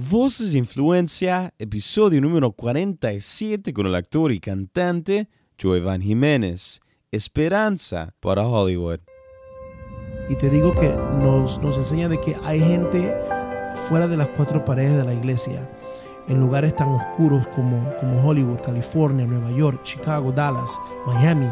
Voces 0.00 0.52
de 0.52 0.58
Influencia, 0.58 1.52
episodio 1.58 2.20
número 2.20 2.52
47 2.52 3.72
con 3.72 3.84
el 3.84 3.96
actor 3.96 4.30
y 4.30 4.38
cantante 4.38 5.28
Joevan 5.60 6.00
Jiménez. 6.00 6.80
Esperanza 7.10 8.14
para 8.20 8.46
Hollywood. 8.46 9.00
Y 10.28 10.36
te 10.36 10.50
digo 10.50 10.72
que 10.72 10.90
nos, 10.90 11.60
nos 11.60 11.76
enseña 11.76 12.08
de 12.08 12.20
que 12.20 12.36
hay 12.44 12.60
gente 12.60 13.12
fuera 13.88 14.06
de 14.06 14.16
las 14.16 14.28
cuatro 14.28 14.64
paredes 14.64 14.98
de 14.98 15.04
la 15.04 15.14
iglesia, 15.14 15.68
en 16.28 16.38
lugares 16.38 16.76
tan 16.76 16.90
oscuros 16.90 17.48
como, 17.48 17.92
como 17.98 18.24
Hollywood, 18.24 18.60
California, 18.60 19.26
Nueva 19.26 19.50
York, 19.50 19.82
Chicago, 19.82 20.30
Dallas, 20.30 20.78
Miami, 21.06 21.50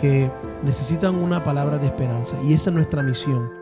que 0.00 0.30
necesitan 0.62 1.16
una 1.16 1.42
palabra 1.42 1.76
de 1.76 1.86
esperanza. 1.86 2.36
Y 2.44 2.52
esa 2.52 2.70
es 2.70 2.76
nuestra 2.76 3.02
misión. 3.02 3.59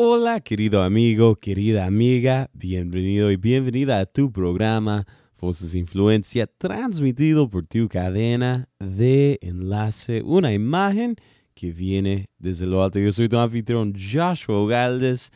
Hola 0.00 0.38
querido 0.38 0.84
amigo, 0.84 1.34
querida 1.34 1.84
amiga, 1.84 2.50
bienvenido 2.52 3.32
y 3.32 3.36
bienvenida 3.36 3.98
a 3.98 4.06
tu 4.06 4.30
programa 4.30 5.04
Voces 5.40 5.74
Influencia 5.74 6.46
transmitido 6.46 7.50
por 7.50 7.66
tu 7.66 7.88
cadena 7.88 8.68
de 8.78 9.40
enlace, 9.42 10.22
una 10.22 10.52
imagen 10.52 11.16
que 11.52 11.72
viene 11.72 12.30
desde 12.38 12.66
lo 12.66 12.84
alto. 12.84 13.00
Yo 13.00 13.10
soy 13.10 13.28
tu 13.28 13.38
anfitrión 13.38 13.92
Joshua 13.92 14.68
Galdes. 14.68 15.32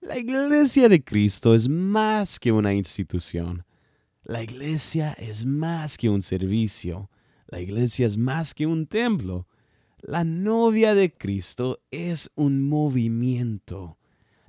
La 0.00 0.16
iglesia 0.16 0.88
de 0.88 1.02
Cristo 1.02 1.52
es 1.52 1.68
más 1.68 2.38
que 2.38 2.52
una 2.52 2.72
institución. 2.74 3.64
La 4.22 4.44
iglesia 4.44 5.12
es 5.14 5.44
más 5.44 5.98
que 5.98 6.08
un 6.08 6.22
servicio. 6.22 7.10
La 7.48 7.60
iglesia 7.60 8.06
es 8.06 8.16
más 8.16 8.54
que 8.54 8.64
un 8.64 8.86
templo. 8.86 9.48
La 10.04 10.24
novia 10.24 10.96
de 10.96 11.16
Cristo 11.16 11.80
es 11.92 12.28
un 12.34 12.68
movimiento. 12.68 13.98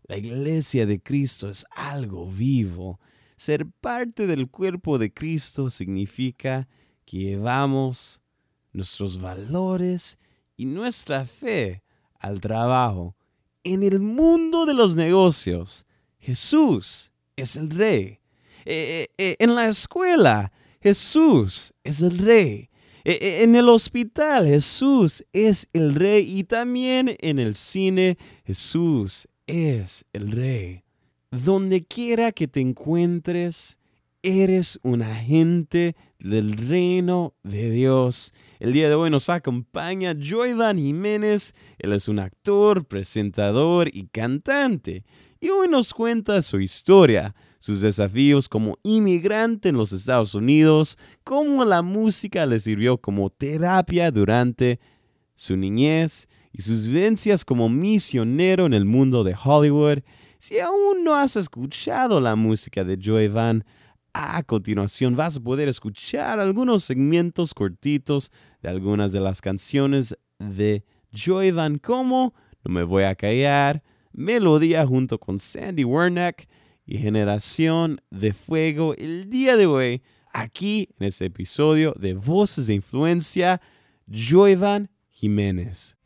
La 0.08 0.18
iglesia 0.18 0.88
de 0.88 1.00
Cristo 1.00 1.48
es 1.48 1.64
algo 1.70 2.28
vivo. 2.28 3.00
Ser 3.36 3.68
parte 3.68 4.26
del 4.26 4.50
cuerpo 4.50 4.98
de 4.98 5.14
Cristo 5.14 5.70
significa 5.70 6.68
que 7.06 7.20
llevamos 7.20 8.24
nuestros 8.72 9.22
valores 9.22 10.18
y 10.58 10.66
nuestra 10.66 11.24
fe 11.28 11.84
al 12.20 12.42
trabajo. 12.42 13.16
En 13.64 13.84
el 13.84 14.00
mundo 14.00 14.66
de 14.66 14.74
los 14.74 14.96
negocios, 14.96 15.86
Jesús 16.18 17.12
es 17.36 17.58
el 17.58 17.70
rey. 17.70 18.20
Eh, 18.66 19.06
eh, 19.06 19.08
eh, 19.20 19.36
en 19.38 19.54
la 19.54 19.68
escuela, 19.68 20.52
Jesús 20.82 21.76
es 21.84 22.02
el 22.02 22.18
rey. 22.18 22.72
E, 23.04 23.12
e, 23.12 23.44
en 23.44 23.56
el 23.56 23.68
hospital 23.68 24.48
Jesús 24.48 25.26
es 25.34 25.68
el 25.74 25.96
rey 25.96 26.40
y 26.40 26.46
también 26.46 27.16
en 27.20 27.38
el 27.40 27.56
cine 27.56 28.18
Jesús 28.46 29.28
es 29.46 30.06
el 30.14 30.32
rey. 30.32 30.84
Donde 31.32 31.84
quiera 31.84 32.32
que 32.32 32.48
te 32.48 32.62
encuentres, 32.62 33.80
eres 34.24 34.80
un 34.84 35.02
agente 35.02 35.96
del 36.18 36.54
reino 36.54 37.36
de 37.44 37.70
Dios. 37.70 38.34
El 38.60 38.72
día 38.72 38.88
de 38.88 38.96
hoy 38.96 39.10
nos 39.10 39.30
acompaña 39.30 40.16
Joyvan 40.18 40.78
Jiménez. 40.78 41.54
Él 41.78 41.92
es 41.92 42.08
un 42.08 42.20
actor, 42.20 42.86
presentador 42.86 43.90
y 43.94 44.08
cantante. 44.08 45.04
Y 45.42 45.50
hoy 45.50 45.68
nos 45.68 45.94
cuenta 45.94 46.42
su 46.42 46.62
historia, 46.62 47.36
sus 47.60 47.82
desafíos 47.82 48.48
como 48.48 48.80
inmigrante 48.84 49.70
en 49.70 49.76
los 49.76 49.92
Estados 49.92 50.34
Unidos, 50.34 50.98
cómo 51.26 51.66
la 51.66 51.82
música 51.82 52.46
le 52.46 52.62
sirvió 52.62 52.98
como 52.98 53.30
terapia 53.30 54.10
durante 54.10 54.80
su 55.36 55.58
niñez 55.58 56.30
y 56.54 56.62
sus 56.62 56.88
vivencias 56.88 57.44
como 57.44 57.68
misionero 57.68 58.66
en 58.66 58.74
el 58.74 58.86
mundo 58.86 59.26
de 59.26 59.36
Hollywood. 59.44 60.00
Si 60.40 60.60
aún 60.60 61.04
no 61.04 61.16
has 61.16 61.36
escuchado 61.36 62.22
la 62.22 62.38
música 62.38 62.86
de 62.86 62.98
Joey 63.04 63.28
Van, 63.28 63.66
a 64.14 64.44
continuación 64.44 65.16
vas 65.16 65.38
a 65.38 65.42
poder 65.42 65.68
escuchar 65.68 66.40
algunos 66.40 66.84
segmentos 66.84 67.54
cortitos 67.54 68.32
de 68.62 68.70
algunas 68.70 69.12
de 69.12 69.20
las 69.20 69.42
canciones 69.42 70.16
de 70.40 70.86
Joey 71.14 71.52
Van 71.52 71.80
como 71.80 72.34
No 72.64 72.74
me 72.74 72.84
voy 72.84 73.04
a 73.04 73.16
callar, 73.16 73.84
Melodía 74.12 74.86
junto 74.86 75.20
con 75.20 75.40
Sandy 75.40 75.84
Wernick, 75.84 76.48
y 76.86 76.98
generación 76.98 78.02
de 78.12 78.34
fuego 78.34 78.94
el 78.96 79.30
día 79.30 79.56
de 79.58 79.66
hoy 79.66 80.04
aquí 80.32 80.90
en 81.00 81.08
este 81.08 81.26
episodio 81.26 81.94
de 81.98 82.14
Voces 82.14 82.68
de 82.68 82.76
Influencia, 82.76 83.62
Joevan 84.08 84.90
Jiménez. 85.10 85.98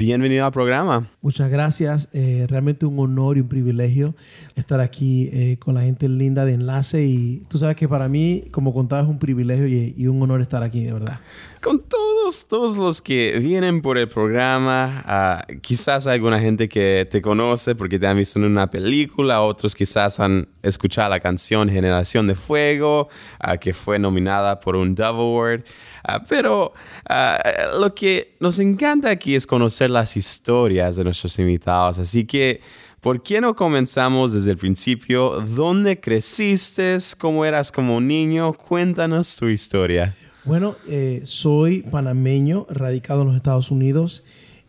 Bienvenido 0.00 0.46
al 0.46 0.52
programa. 0.52 1.10
Muchas 1.20 1.50
gracias. 1.50 2.08
Eh, 2.14 2.46
realmente 2.48 2.86
un 2.86 2.98
honor 2.98 3.36
y 3.36 3.40
un 3.40 3.48
privilegio 3.48 4.14
estar 4.56 4.80
aquí 4.80 5.28
eh, 5.30 5.58
con 5.58 5.74
la 5.74 5.82
gente 5.82 6.08
linda 6.08 6.46
de 6.46 6.54
Enlace. 6.54 7.04
Y 7.04 7.42
tú 7.48 7.58
sabes 7.58 7.76
que 7.76 7.86
para 7.86 8.08
mí, 8.08 8.44
como 8.50 8.72
contaba, 8.72 9.02
es 9.02 9.08
un 9.08 9.18
privilegio 9.18 9.68
y, 9.68 10.06
un 10.06 10.22
honor 10.22 10.40
estar 10.40 10.62
aquí, 10.62 10.84
de 10.84 10.94
verdad. 10.94 11.20
Con 11.62 11.78
todos, 11.78 12.48
todos 12.48 12.78
los 12.78 13.02
que 13.02 13.38
vienen 13.38 13.82
por 13.82 13.98
el 13.98 14.08
programa, 14.08 15.44
uh, 15.50 15.60
quizás 15.60 16.06
alguna 16.06 16.40
gente 16.40 16.70
que 16.70 17.06
te 17.10 17.20
conoce 17.20 17.74
porque 17.74 17.98
te 17.98 18.06
han 18.06 18.16
visto 18.16 18.38
en 18.38 18.46
una 18.46 18.70
película, 18.70 19.42
otros 19.42 19.74
quizás 19.74 20.20
han 20.20 20.48
escuchado 20.62 21.10
la 21.10 21.20
canción 21.20 21.68
Generación 21.68 22.26
de 22.26 22.34
Fuego, 22.34 23.08
uh, 23.46 23.58
que 23.58 23.74
fue 23.74 23.98
nominada 23.98 24.58
por 24.58 24.74
un 24.74 24.94
Dove 24.94 25.20
Award. 25.20 25.64
Ah, 26.02 26.24
pero 26.26 26.72
ah, 27.06 27.38
lo 27.78 27.94
que 27.94 28.36
nos 28.40 28.58
encanta 28.58 29.10
aquí 29.10 29.34
es 29.34 29.46
conocer 29.46 29.90
las 29.90 30.16
historias 30.16 30.96
de 30.96 31.04
nuestros 31.04 31.38
invitados. 31.38 31.98
Así 31.98 32.24
que 32.24 32.60
¿Por 33.00 33.22
qué 33.22 33.40
no 33.40 33.56
comenzamos 33.56 34.34
desde 34.34 34.50
el 34.50 34.58
principio? 34.58 35.40
¿Dónde 35.40 35.98
creciste? 35.98 36.98
¿Cómo 37.18 37.46
eras 37.46 37.72
como 37.72 37.98
niño? 37.98 38.52
Cuéntanos 38.52 39.36
tu 39.36 39.48
historia. 39.48 40.14
Bueno, 40.44 40.76
eh, 40.88 41.20
soy 41.24 41.82
panameño, 41.82 42.66
radicado 42.70 43.22
en 43.22 43.28
los 43.28 43.36
Estados 43.36 43.70
Unidos. 43.70 44.22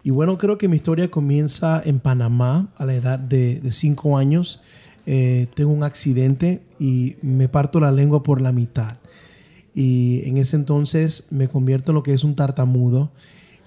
Y 0.03 0.09
bueno, 0.09 0.38
creo 0.38 0.57
que 0.57 0.68
mi 0.68 0.75
historia 0.75 1.09
comienza 1.09 1.81
en 1.83 2.00
Panamá 2.00 2.73
a 2.77 2.85
la 2.85 2.95
edad 2.95 3.18
de 3.18 3.62
5 3.71 4.18
años. 4.18 4.62
Eh, 5.06 5.47
tengo 5.56 5.71
un 5.71 5.83
accidente 5.83 6.62
y 6.77 7.15
me 7.21 7.47
parto 7.47 7.79
la 7.79 7.91
lengua 7.91 8.21
por 8.21 8.41
la 8.41 8.51
mitad. 8.51 8.97
Y 9.73 10.23
en 10.25 10.35
ese 10.38 10.57
entonces 10.57 11.27
me 11.29 11.47
convierto 11.47 11.91
en 11.91 11.95
lo 11.95 12.03
que 12.03 12.13
es 12.13 12.25
un 12.25 12.35
tartamudo. 12.35 13.12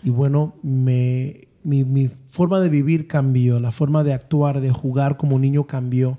Y 0.02 0.10
bueno, 0.10 0.54
mi 0.62 2.10
forma 2.28 2.60
de 2.60 2.68
vivir 2.68 3.06
cambió, 3.06 3.60
la 3.60 3.70
forma 3.70 4.04
de 4.04 4.12
actuar, 4.12 4.60
de 4.60 4.70
jugar 4.70 5.16
como 5.16 5.38
niño 5.38 5.66
cambió 5.66 6.18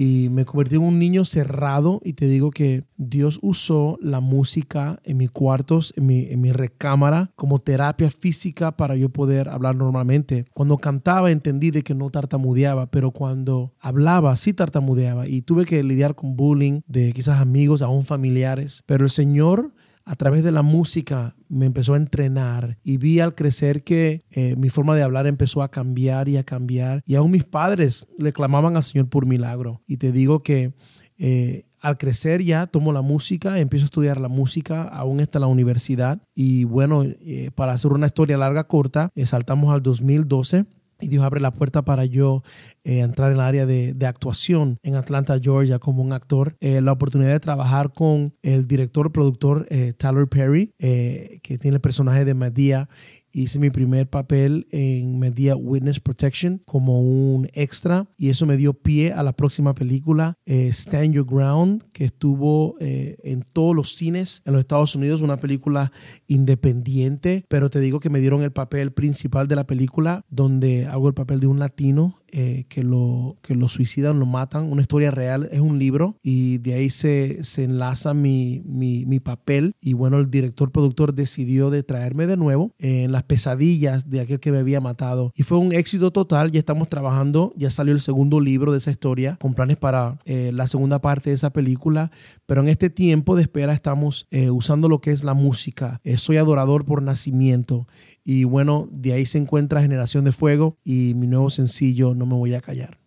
y 0.00 0.28
me 0.28 0.44
convertí 0.44 0.76
en 0.76 0.82
un 0.82 1.00
niño 1.00 1.24
cerrado 1.24 2.00
y 2.04 2.12
te 2.12 2.28
digo 2.28 2.52
que 2.52 2.84
Dios 2.98 3.40
usó 3.42 3.98
la 4.00 4.20
música 4.20 5.00
en 5.02 5.16
mis 5.16 5.32
cuartos, 5.32 5.92
en 5.96 6.06
mi, 6.06 6.20
en 6.30 6.40
mi 6.40 6.52
recámara, 6.52 7.32
como 7.34 7.58
terapia 7.58 8.08
física 8.08 8.76
para 8.76 8.94
yo 8.94 9.08
poder 9.08 9.48
hablar 9.48 9.74
normalmente. 9.74 10.44
Cuando 10.54 10.76
cantaba 10.76 11.32
entendí 11.32 11.72
de 11.72 11.82
que 11.82 11.96
no 11.96 12.10
tartamudeaba, 12.10 12.92
pero 12.92 13.10
cuando 13.10 13.74
hablaba 13.80 14.36
sí 14.36 14.52
tartamudeaba 14.52 15.28
y 15.28 15.42
tuve 15.42 15.64
que 15.64 15.82
lidiar 15.82 16.14
con 16.14 16.36
bullying 16.36 16.82
de 16.86 17.12
quizás 17.12 17.40
amigos, 17.40 17.82
aún 17.82 18.04
familiares. 18.04 18.84
Pero 18.86 19.02
el 19.04 19.10
Señor 19.10 19.72
a 20.08 20.16
través 20.16 20.42
de 20.42 20.52
la 20.52 20.62
música 20.62 21.36
me 21.50 21.66
empezó 21.66 21.92
a 21.92 21.98
entrenar 21.98 22.78
y 22.82 22.96
vi 22.96 23.20
al 23.20 23.34
crecer 23.34 23.84
que 23.84 24.24
eh, 24.30 24.56
mi 24.56 24.70
forma 24.70 24.96
de 24.96 25.02
hablar 25.02 25.26
empezó 25.26 25.62
a 25.62 25.70
cambiar 25.70 26.30
y 26.30 26.38
a 26.38 26.44
cambiar. 26.44 27.02
Y 27.04 27.14
aún 27.14 27.30
mis 27.30 27.44
padres 27.44 28.06
le 28.16 28.32
clamaban 28.32 28.74
al 28.76 28.82
Señor 28.82 29.10
por 29.10 29.26
milagro. 29.26 29.82
Y 29.86 29.98
te 29.98 30.10
digo 30.10 30.42
que 30.42 30.72
eh, 31.18 31.66
al 31.78 31.98
crecer 31.98 32.42
ya 32.42 32.66
tomo 32.66 32.90
la 32.90 33.02
música, 33.02 33.58
empiezo 33.58 33.84
a 33.84 33.86
estudiar 33.86 34.18
la 34.18 34.28
música, 34.28 34.84
aún 34.84 35.20
está 35.20 35.36
en 35.36 35.42
la 35.42 35.48
universidad. 35.48 36.22
Y 36.34 36.64
bueno, 36.64 37.02
eh, 37.04 37.50
para 37.54 37.72
hacer 37.72 37.92
una 37.92 38.06
historia 38.06 38.38
larga, 38.38 38.64
corta, 38.64 39.10
saltamos 39.26 39.74
al 39.74 39.82
2012 39.82 40.64
y 41.00 41.08
Dios 41.08 41.24
abre 41.24 41.40
la 41.40 41.52
puerta 41.52 41.82
para 41.82 42.04
yo 42.04 42.42
eh, 42.84 43.00
entrar 43.00 43.30
en 43.30 43.36
el 43.36 43.40
área 43.40 43.66
de, 43.66 43.94
actuación 44.06 44.78
en 44.82 44.96
Atlanta, 44.96 45.38
Georgia, 45.40 45.78
como 45.78 46.02
un 46.02 46.12
actor. 46.12 46.56
Eh, 46.60 46.80
la 46.80 46.92
oportunidad 46.92 47.32
de 47.32 47.40
trabajar 47.40 47.92
con 47.92 48.34
el 48.42 48.66
director, 48.66 49.12
productor 49.12 49.66
eh, 49.70 49.92
Tyler 49.96 50.26
Perry, 50.28 50.72
que 50.78 51.58
tiene 51.60 51.76
el 51.76 51.80
personaje 51.80 52.24
de 52.24 52.34
Medea 52.34 52.88
Hice 53.32 53.58
mi 53.58 53.70
primer 53.70 54.08
papel 54.08 54.66
en 54.70 55.18
Media 55.18 55.54
Witness 55.54 56.00
Protection 56.00 56.62
como 56.64 57.00
un 57.00 57.48
extra 57.52 58.08
y 58.16 58.30
eso 58.30 58.46
me 58.46 58.56
dio 58.56 58.74
pie 58.74 59.12
a 59.12 59.22
la 59.22 59.34
próxima 59.34 59.74
película 59.74 60.34
eh, 60.46 60.68
Stand 60.68 61.14
Your 61.14 61.26
Ground 61.26 61.84
que 61.92 62.04
estuvo 62.04 62.76
eh, 62.80 63.16
en 63.22 63.42
todos 63.42 63.76
los 63.76 63.94
cines 63.94 64.42
en 64.44 64.52
los 64.52 64.60
Estados 64.60 64.94
Unidos, 64.96 65.20
una 65.20 65.36
película 65.36 65.92
independiente, 66.26 67.44
pero 67.48 67.70
te 67.70 67.80
digo 67.80 68.00
que 68.00 68.10
me 68.10 68.20
dieron 68.20 68.42
el 68.42 68.52
papel 68.52 68.92
principal 68.92 69.48
de 69.48 69.56
la 69.56 69.66
película 69.66 70.24
donde 70.30 70.86
hago 70.86 71.08
el 71.08 71.14
papel 71.14 71.40
de 71.40 71.46
un 71.46 71.58
latino 71.58 72.17
eh, 72.32 72.64
que, 72.68 72.82
lo, 72.82 73.36
que 73.42 73.54
lo 73.54 73.68
suicidan, 73.68 74.18
lo 74.18 74.26
matan, 74.26 74.70
una 74.70 74.82
historia 74.82 75.10
real, 75.10 75.48
es 75.52 75.60
un 75.60 75.78
libro 75.78 76.16
y 76.22 76.58
de 76.58 76.74
ahí 76.74 76.90
se, 76.90 77.42
se 77.42 77.64
enlaza 77.64 78.14
mi, 78.14 78.62
mi, 78.64 79.06
mi, 79.06 79.20
papel. 79.20 79.72
Y 79.80 79.94
bueno, 79.94 80.18
el 80.18 80.30
director 80.30 80.70
productor 80.70 81.14
decidió 81.14 81.70
de 81.70 81.82
traerme 81.82 82.26
de 82.26 82.36
nuevo 82.36 82.72
en 82.78 83.12
las 83.12 83.22
pesadillas 83.22 84.10
de 84.10 84.20
aquel 84.20 84.40
que 84.40 84.52
me 84.52 84.58
había 84.58 84.80
matado. 84.80 85.32
Y 85.34 85.42
fue 85.42 85.58
un 85.58 85.72
éxito 85.72 86.10
total, 86.10 86.52
ya 86.52 86.58
estamos 86.58 86.88
trabajando, 86.88 87.52
ya 87.56 87.70
salió 87.70 87.94
el 87.94 88.00
segundo 88.00 88.40
libro 88.40 88.72
de 88.72 88.78
esa 88.78 88.90
historia 88.90 89.36
con 89.40 89.54
planes 89.54 89.76
para 89.76 90.18
eh, 90.24 90.50
la 90.52 90.68
segunda 90.68 91.00
parte 91.00 91.30
de 91.30 91.36
esa 91.36 91.50
película, 91.50 92.10
pero 92.46 92.60
en 92.60 92.68
este 92.68 92.90
tiempo 92.90 93.36
de 93.36 93.42
espera 93.42 93.72
estamos 93.72 94.26
eh, 94.30 94.50
usando 94.50 94.88
lo 94.88 95.00
que 95.00 95.10
es 95.10 95.24
la 95.24 95.34
música, 95.34 96.00
soy 96.16 96.36
adorador 96.36 96.84
por 96.84 97.02
nacimiento 97.02 97.86
y 98.30 98.44
bueno, 98.44 98.90
de 98.92 99.14
ahí 99.14 99.24
se 99.24 99.38
encuentra 99.38 99.80
Generación 99.80 100.22
de 100.24 100.32
Fuego 100.32 100.76
y 100.84 101.14
mi 101.14 101.26
nuevo 101.26 101.48
sencillo, 101.48 102.14
No 102.14 102.26
me 102.26 102.34
voy 102.34 102.52
a 102.52 102.60
callar. 102.60 102.98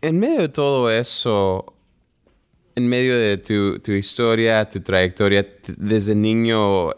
En 0.00 0.20
medio 0.20 0.42
de 0.42 0.48
todo 0.50 0.88
eso, 0.88 1.74
en 2.76 2.86
medio 2.86 3.18
de 3.18 3.38
tu, 3.38 3.90
historia, 3.90 4.68
tu 4.68 4.78
trayectoria, 4.78 5.44
desde 5.76 6.14
niño 6.14 6.90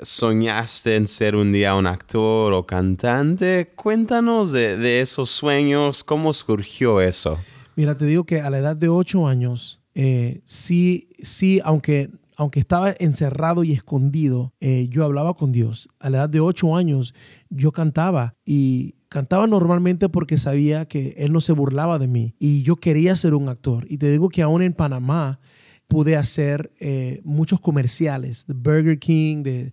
soñaste 0.00 0.96
en 0.96 1.06
ser 1.06 1.36
un 1.36 1.52
día 1.52 1.74
un 1.74 1.86
actor 1.86 2.54
o 2.54 2.66
cantante. 2.66 3.70
Cuéntanos 3.76 4.50
de, 4.50 5.02
esos 5.02 5.28
sueños, 5.28 6.02
cómo 6.02 6.32
surgió 6.32 7.02
eso. 7.02 7.38
Mira, 7.76 7.98
te 7.98 8.06
digo 8.06 8.24
que 8.24 8.40
a 8.40 8.48
la 8.48 8.60
edad 8.60 8.76
de 8.76 8.88
ocho 8.88 9.26
años, 9.28 9.82
eh, 9.94 10.40
sí, 10.46 11.10
sí, 11.20 11.60
aunque 11.62 12.08
aunque 12.42 12.58
estaba 12.58 12.92
encerrado 12.98 13.62
y 13.62 13.70
escondido, 13.70 14.52
eh, 14.60 14.88
yo 14.90 15.04
hablaba 15.04 15.34
con 15.34 15.52
Dios. 15.52 15.88
A 16.00 16.10
la 16.10 16.18
edad 16.18 16.28
de 16.28 16.40
ocho 16.40 16.74
años 16.74 17.14
yo 17.50 17.70
cantaba 17.70 18.34
y 18.44 18.96
cantaba 19.08 19.46
normalmente 19.46 20.08
porque 20.08 20.38
sabía 20.38 20.86
que 20.86 21.14
Él 21.18 21.32
no 21.32 21.40
se 21.40 21.52
burlaba 21.52 22.00
de 22.00 22.08
mí 22.08 22.34
y 22.40 22.62
yo 22.62 22.74
quería 22.74 23.14
ser 23.14 23.34
un 23.34 23.48
actor. 23.48 23.86
Y 23.88 23.98
te 23.98 24.10
digo 24.10 24.28
que 24.28 24.42
aún 24.42 24.60
en 24.60 24.72
Panamá 24.72 25.38
pude 25.86 26.16
hacer 26.16 26.72
eh, 26.80 27.20
muchos 27.22 27.60
comerciales 27.60 28.44
de 28.48 28.54
Burger 28.54 28.98
King, 28.98 29.44
de 29.44 29.72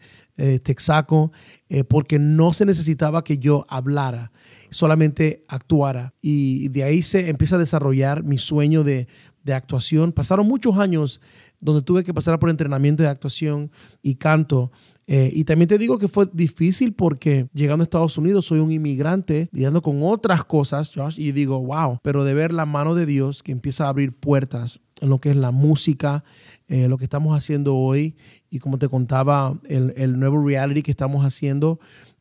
Texaco, 0.60 1.32
eh, 1.70 1.84
porque 1.84 2.20
no 2.20 2.54
se 2.54 2.66
necesitaba 2.66 3.24
que 3.24 3.40
yo 3.40 3.66
hablara, 3.68 4.32
solamente 4.70 5.44
actuara. 5.48 6.14
Y 6.22 6.68
de 6.70 6.84
ahí 6.84 7.02
se 7.02 7.30
empieza 7.30 7.56
a 7.56 7.60
desarrollar 7.60 8.24
mi 8.24 8.38
sueño 8.38 8.84
de, 8.84 9.08
de 9.44 9.54
actuación. 9.54 10.12
Pasaron 10.12 10.48
muchos 10.48 10.78
años 10.78 11.20
donde 11.60 11.82
tuve 11.82 12.04
que 12.04 12.14
pasar 12.14 12.40
por 12.40 12.50
entrenamiento 12.50 13.04
de 13.04 13.10
actuación 13.10 13.72
y 14.02 14.16
canto. 14.16 14.72
Eh, 15.08 15.32
y 15.34 15.44
también 15.44 15.68
te 15.68 15.80
digo 15.80 15.98
que 15.98 16.08
fue 16.08 16.28
difícil 16.32 16.94
porque 16.94 17.48
llegando 17.52 17.82
a 17.82 17.86
Estados 17.86 18.18
Unidos 18.20 18.46
soy 18.46 18.60
un 18.60 18.72
inmigrante 18.72 19.50
lidiando 19.52 19.82
con 19.82 20.04
otras 20.04 20.44
cosas, 20.44 20.92
Josh, 20.94 21.20
y 21.20 21.32
digo, 21.32 21.60
wow, 21.60 21.98
pero 22.04 22.24
de 22.24 22.36
ver 22.36 22.54
la 22.54 22.68
mano 22.68 22.94
de 22.94 23.08
Dios 23.08 23.42
que 23.42 23.52
empieza 23.52 23.86
a 23.86 23.90
abrir 23.90 24.16
puertas 24.16 24.82
en 25.02 25.10
lo 25.10 25.20
que 25.20 25.32
es 25.32 25.36
la 25.36 25.50
música, 25.50 26.24
eh, 26.68 26.88
lo 26.88 27.00
que 27.00 27.06
estamos 27.06 27.36
haciendo 27.36 27.76
hoy 27.76 28.16
y 28.52 28.60
como 28.60 28.78
te 28.78 28.88
contaba, 28.88 29.60
el, 29.68 29.94
el 29.98 30.20
nuevo 30.20 30.46
reality 30.46 30.84
que 30.84 30.92
estamos 30.92 31.26
haciendo, 31.26 31.80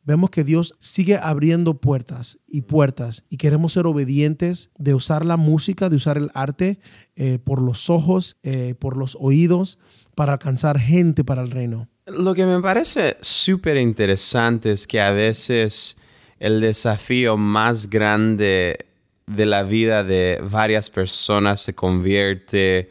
vemos 0.08 0.30
que 0.30 0.42
Dios 0.42 0.74
sigue 0.80 1.18
abriendo 1.22 1.74
puertas 1.74 2.38
y 2.48 2.62
puertas 2.62 3.24
y 3.28 3.36
queremos 3.36 3.74
ser 3.74 3.86
obedientes 3.86 4.70
de 4.78 4.94
usar 4.94 5.26
la 5.26 5.36
música, 5.36 5.90
de 5.90 5.96
usar 5.96 6.16
el 6.16 6.30
arte 6.32 6.80
eh, 7.14 7.38
por 7.38 7.60
los 7.60 7.90
ojos, 7.90 8.38
eh, 8.42 8.74
por 8.78 8.96
los 8.96 9.18
oídos, 9.20 9.78
para 10.14 10.32
alcanzar 10.32 10.80
gente 10.80 11.24
para 11.24 11.42
el 11.42 11.50
reino. 11.50 11.88
Lo 12.06 12.34
que 12.34 12.46
me 12.46 12.58
parece 12.62 13.18
súper 13.20 13.76
interesante 13.76 14.72
es 14.72 14.86
que 14.86 14.98
a 15.02 15.10
veces 15.10 15.98
el 16.38 16.62
desafío 16.62 17.36
más 17.36 17.90
grande 17.90 18.86
de 19.26 19.44
la 19.44 19.62
vida 19.62 20.04
de 20.04 20.42
varias 20.42 20.88
personas 20.88 21.60
se 21.60 21.74
convierte 21.74 22.90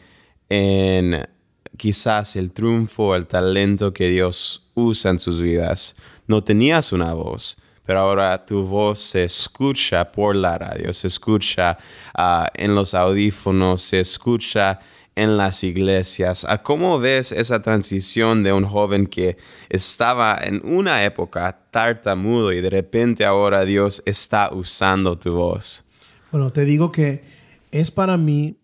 en 0.50 1.28
quizás 1.78 2.36
el 2.36 2.52
triunfo, 2.52 3.16
el 3.16 3.28
talento 3.28 3.94
que 3.94 4.10
Dios 4.10 4.68
usa 4.74 5.12
en 5.12 5.20
sus 5.20 5.42
vidas 5.42 5.96
no 6.28 6.44
tenías 6.44 6.92
una 6.92 7.14
voz, 7.14 7.58
pero 7.86 8.00
ahora 8.00 8.46
tu 8.46 8.64
voz 8.64 9.00
se 9.00 9.24
escucha 9.24 10.12
por 10.12 10.36
la 10.36 10.58
radio, 10.58 10.92
se 10.92 11.08
escucha 11.08 11.78
ah, 12.14 12.50
en 12.54 12.76
los 12.76 12.94
audífonos, 12.94 13.82
se 13.82 14.02
escucha 14.02 14.80
en 15.16 15.38
las 15.38 15.64
iglesias. 15.64 16.46
¿Cómo 16.64 17.00
ves 17.00 17.32
esa 17.32 17.62
transición 17.62 18.44
de 18.44 18.54
un 18.54 18.66
joven 18.66 19.08
que 19.08 19.38
estaba 19.70 20.38
en 20.44 20.62
una 20.64 21.06
época 21.06 21.58
tartamudo 21.72 22.52
y 22.52 22.62
de 22.62 22.70
repente 22.70 23.26
ahora 23.26 23.66
Dios 23.66 24.04
está 24.06 24.54
usando 24.54 25.18
tu 25.18 25.34
voz? 25.34 25.84
Bueno, 26.32 26.52
te 26.52 26.66
digo 26.66 26.92
que 26.92 27.24
es 27.72 27.90
para 27.90 28.18
mí 28.18 28.60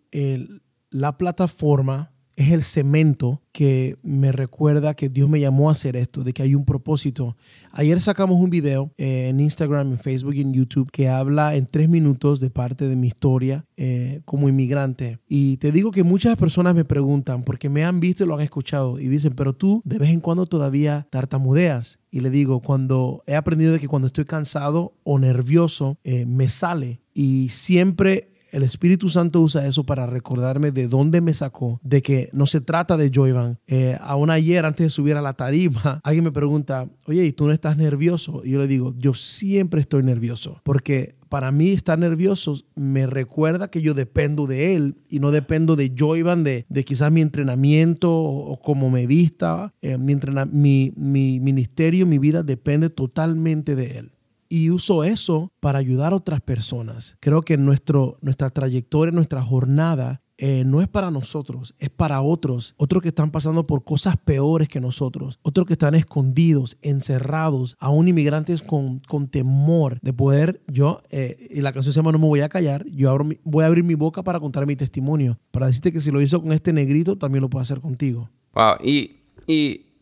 la 0.91 1.17
plataforma 1.17 2.12
es 2.35 2.51
el 2.51 2.63
cemento 2.63 3.41
que 3.51 3.97
me 4.01 4.31
recuerda 4.31 4.95
que 4.95 5.09
Dios 5.09 5.29
me 5.29 5.39
llamó 5.39 5.69
a 5.69 5.73
hacer 5.73 5.95
esto, 5.95 6.23
de 6.23 6.33
que 6.33 6.41
hay 6.41 6.55
un 6.55 6.65
propósito. 6.65 7.37
Ayer 7.71 8.01
sacamos 8.01 8.41
un 8.41 8.49
video 8.49 8.91
eh, 8.97 9.27
en 9.29 9.39
Instagram, 9.39 9.91
en 9.91 9.99
Facebook 9.99 10.33
y 10.33 10.41
en 10.41 10.53
YouTube 10.53 10.89
que 10.91 11.07
habla 11.07 11.55
en 11.55 11.67
tres 11.67 11.87
minutos 11.89 12.39
de 12.39 12.49
parte 12.49 12.87
de 12.87 12.95
mi 12.95 13.07
historia 13.07 13.65
eh, 13.77 14.21
como 14.25 14.49
inmigrante. 14.49 15.19
Y 15.27 15.57
te 15.57 15.71
digo 15.71 15.91
que 15.91 16.03
muchas 16.03 16.35
personas 16.35 16.73
me 16.73 16.83
preguntan, 16.83 17.43
porque 17.43 17.69
me 17.69 17.85
han 17.85 17.99
visto 17.99 18.23
y 18.23 18.27
lo 18.27 18.35
han 18.35 18.41
escuchado, 18.41 18.99
y 18.99 19.07
dicen, 19.07 19.33
pero 19.35 19.53
tú 19.53 19.81
de 19.85 19.99
vez 19.99 20.09
en 20.09 20.19
cuando 20.19 20.45
todavía 20.45 21.07
tartamudeas. 21.11 21.99
Y 22.09 22.19
le 22.19 22.29
digo, 22.29 22.59
cuando 22.59 23.23
he 23.27 23.35
aprendido 23.35 23.73
de 23.73 23.79
que 23.79 23.87
cuando 23.87 24.07
estoy 24.07 24.25
cansado 24.25 24.93
o 25.03 25.17
nervioso, 25.17 25.97
eh, 26.03 26.25
me 26.25 26.47
sale. 26.47 27.01
Y 27.13 27.49
siempre 27.49 28.32
el 28.53 28.61
Espíritu 28.61 29.09
Santo 29.09 29.41
usa 29.41 29.65
eso 29.65 29.83
para 29.83 30.05
recordarme 30.05 30.71
de 30.71 30.87
dónde 30.87 31.21
me 31.21 31.33
sacó, 31.33 31.79
de 31.83 32.03
que 32.03 32.29
no 32.33 32.45
se 32.45 32.61
trata 32.61 32.97
de 32.97 33.09
Joyvan. 33.13 33.57
Eh, 33.65 33.97
aún 33.99 34.29
ayer, 34.29 34.63
antes 34.63 34.85
de 34.85 34.89
subir 34.91 35.17
a 35.17 35.23
la 35.23 35.33
tarima, 35.33 35.99
alguien 36.03 36.23
me 36.23 36.31
pregunta, 36.31 36.87
oye, 37.07 37.25
¿y 37.25 37.31
tú 37.31 37.45
no 37.45 37.51
estás 37.51 37.77
nervioso? 37.77 38.43
Y 38.45 38.51
yo 38.51 38.59
le 38.59 38.67
digo, 38.67 38.93
yo 38.95 39.15
siempre 39.15 39.81
estoy 39.81 40.03
nervioso, 40.03 40.61
porque 40.63 41.15
para 41.29 41.51
mí 41.51 41.69
estar 41.69 41.97
nervioso 41.97 42.55
me 42.75 43.07
recuerda 43.07 43.71
que 43.71 43.81
yo 43.81 43.95
dependo 43.95 44.45
de 44.45 44.75
él 44.75 44.97
y 45.09 45.17
no 45.17 45.31
dependo 45.31 45.75
de 45.75 45.91
Joyvan, 45.97 46.43
de, 46.43 46.67
de 46.69 46.85
quizás 46.85 47.11
mi 47.11 47.21
entrenamiento 47.21 48.13
o, 48.13 48.61
cómo 48.61 48.91
me 48.91 49.07
vista. 49.07 49.73
Eh, 49.81 49.97
mi 49.97 50.93
ministerio, 50.95 52.05
mi 52.05 52.19
vida 52.19 52.43
depende 52.43 52.91
totalmente 52.91 53.75
de 53.75 53.97
él 53.97 54.11
y 54.53 54.69
uso 54.69 55.03
eso 55.03 55.51
para 55.59 55.79
ayudar 55.79 56.13
a 56.13 56.17
otras 56.17 56.39
personas. 56.39 57.17
Creo 57.19 57.41
que 57.41 57.57
nuestro, 57.57 58.19
nuestra 58.21 58.51
trayectoria, 58.51 59.11
nuestra 59.11 59.41
jornada 59.41 60.21
eh, 60.37 60.63
no 60.63 60.79
es 60.79 60.87
para 60.87 61.09
nosotros, 61.09 61.73
es 61.79 61.89
para 61.89 62.21
otros, 62.21 62.75
otros 62.77 63.01
que 63.01 63.09
están 63.09 63.31
pasando 63.31 63.65
por 63.65 63.83
cosas 63.83 64.15
peores 64.15 64.69
que 64.69 64.79
nosotros, 64.79 65.39
otros 65.41 65.65
que 65.65 65.73
están 65.73 65.95
escondidos, 65.95 66.77
encerrados, 66.83 67.75
aún 67.79 68.07
inmigrantes 68.07 68.61
con, 68.61 68.99
con 68.99 69.25
temor 69.25 69.97
de 70.03 70.13
poder, 70.13 70.61
yo, 70.67 71.01
eh, 71.09 71.47
y 71.49 71.61
la 71.61 71.73
canción 71.73 71.91
se 71.91 71.99
llama 71.99 72.11
No 72.11 72.19
me 72.19 72.27
voy 72.27 72.41
a 72.41 72.49
callar, 72.49 72.85
yo 72.85 73.09
abro 73.09 73.27
voy 73.43 73.63
a 73.63 73.67
abrir 73.67 73.83
mi 73.83 73.95
boca 73.95 74.21
para 74.23 74.39
contar 74.39 74.67
mi 74.67 74.75
testimonio, 74.75 75.39
para 75.49 75.65
decirte 75.65 75.91
que 75.91 75.99
si 75.99 76.11
lo 76.11 76.21
hizo 76.21 76.39
con 76.39 76.51
este 76.51 76.73
negrito, 76.73 77.17
también 77.17 77.41
lo 77.41 77.49
puedo 77.49 77.63
hacer 77.63 77.81
contigo. 77.81 78.29
Wow, 78.53 78.75
y 78.85 79.92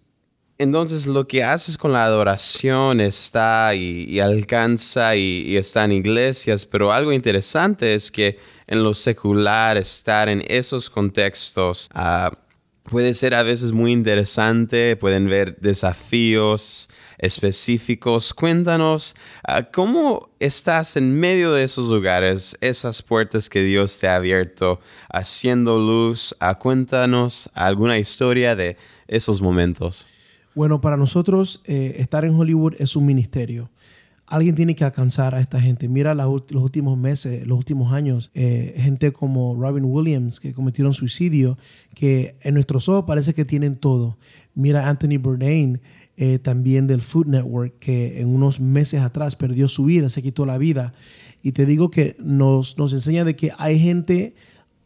entonces 0.61 1.07
lo 1.07 1.27
que 1.27 1.43
haces 1.43 1.75
con 1.75 1.91
la 1.91 2.03
adoración 2.03 3.01
está 3.01 3.73
y, 3.73 4.19
alcanza 4.19 5.15
y, 5.15 5.57
está 5.57 5.85
en 5.85 5.91
iglesias, 5.91 6.67
pero 6.67 6.91
algo 6.91 7.11
interesante 7.11 7.95
es 7.95 8.11
que 8.11 8.37
en 8.67 8.83
lo 8.83 8.93
secular 8.93 9.77
estar 9.77 10.29
en 10.29 10.43
esos 10.47 10.87
contextos 10.87 11.89
ah, 11.95 12.31
puede 12.83 13.15
ser 13.15 13.33
a 13.33 13.41
veces 13.41 13.71
muy 13.71 13.91
interesante, 13.91 14.95
pueden 14.97 15.27
ver 15.27 15.57
desafíos 15.59 16.89
específicos. 17.17 18.31
Cuéntanos 18.31 19.15
ah, 19.43 19.63
cómo 19.63 20.29
estás 20.39 20.95
en 20.95 21.19
medio 21.19 21.53
de 21.53 21.63
esos 21.63 21.89
lugares, 21.89 22.55
esas 22.61 23.01
puertas 23.01 23.49
que 23.49 23.63
Dios 23.63 23.97
te 23.97 24.07
ha 24.07 24.15
abierto, 24.15 24.79
haciendo 25.09 25.79
luz. 25.79 26.35
Uh, 26.39 26.55
cuéntanos 26.59 27.49
alguna 27.55 27.97
historia 27.97 28.55
de 28.55 28.77
esos 29.07 29.41
momentos. 29.41 30.07
Bueno, 30.53 30.81
para 30.81 30.97
nosotros 30.97 31.61
eh, 31.65 31.95
estar 31.99 32.25
en 32.25 32.35
Hollywood 32.35 32.73
es 32.77 32.97
un 32.97 33.05
ministerio. 33.05 33.71
Alguien 34.27 34.55
tiene 34.55 34.75
que 34.75 34.83
alcanzar 34.83 35.33
a 35.33 35.39
esta 35.39 35.61
gente. 35.61 35.87
Mira 35.87 36.13
los 36.13 36.43
últimos 36.53 36.97
meses, 36.97 37.45
los 37.47 37.57
últimos 37.57 37.93
años, 37.93 38.31
eh, 38.33 38.75
gente 38.77 39.11
como 39.11 39.55
Robin 39.55 39.85
Williams 39.85 40.39
que 40.39 40.53
cometieron 40.53 40.93
suicidio, 40.93 41.57
que 41.95 42.35
en 42.41 42.53
nuestros 42.53 42.87
ojos 42.89 43.05
parece 43.05 43.33
que 43.33 43.45
tienen 43.45 43.75
todo. 43.75 44.17
Mira 44.53 44.89
Anthony 44.89 45.17
Bourdain, 45.19 45.81
eh, 46.17 46.39
también 46.39 46.87
del 46.87 47.01
Food 47.01 47.27
Network, 47.27 47.79
que 47.79 48.21
en 48.21 48.29
unos 48.29 48.59
meses 48.59 49.01
atrás 49.01 49.35
perdió 49.35 49.67
su 49.67 49.85
vida, 49.85 50.09
se 50.09 50.21
quitó 50.21 50.45
la 50.45 50.57
vida. 50.57 50.93
Y 51.41 51.53
te 51.53 51.65
digo 51.65 51.91
que 51.91 52.15
nos, 52.19 52.77
nos 52.77 52.93
enseña 52.93 53.25
de 53.25 53.35
que 53.35 53.51
hay 53.57 53.79
gente 53.79 54.35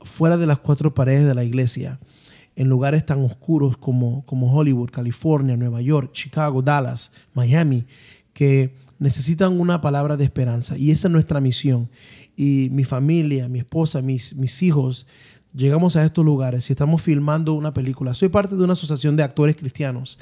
fuera 0.01 0.37
de 0.37 0.47
las 0.47 0.59
cuatro 0.59 0.93
paredes 0.93 1.25
de 1.25 1.35
la 1.35 1.43
iglesia 1.43 1.99
en 2.55 2.69
lugares 2.69 3.05
tan 3.05 3.19
oscuros 3.23 3.77
como, 3.77 4.25
como 4.25 4.53
Hollywood, 4.53 4.89
California, 4.89 5.57
Nueva 5.57 5.81
York, 5.81 6.11
Chicago, 6.13 6.61
Dallas, 6.61 7.11
Miami, 7.33 7.85
que 8.33 8.73
necesitan 8.99 9.59
una 9.59 9.81
palabra 9.81 10.17
de 10.17 10.23
esperanza. 10.23 10.77
Y 10.77 10.91
esa 10.91 11.07
es 11.07 11.11
nuestra 11.11 11.41
misión. 11.41 11.89
Y 12.35 12.69
mi 12.71 12.83
familia, 12.83 13.47
mi 13.47 13.59
esposa, 13.59 14.01
mis, 14.01 14.35
mis 14.35 14.63
hijos, 14.63 15.05
llegamos 15.53 15.95
a 15.95 16.05
estos 16.05 16.23
lugares 16.23 16.69
y 16.69 16.73
estamos 16.73 17.01
filmando 17.01 17.53
una 17.53 17.73
película. 17.73 18.13
Soy 18.13 18.29
parte 18.29 18.55
de 18.55 18.63
una 18.63 18.73
asociación 18.73 19.15
de 19.15 19.23
actores 19.23 19.55
cristianos 19.55 20.17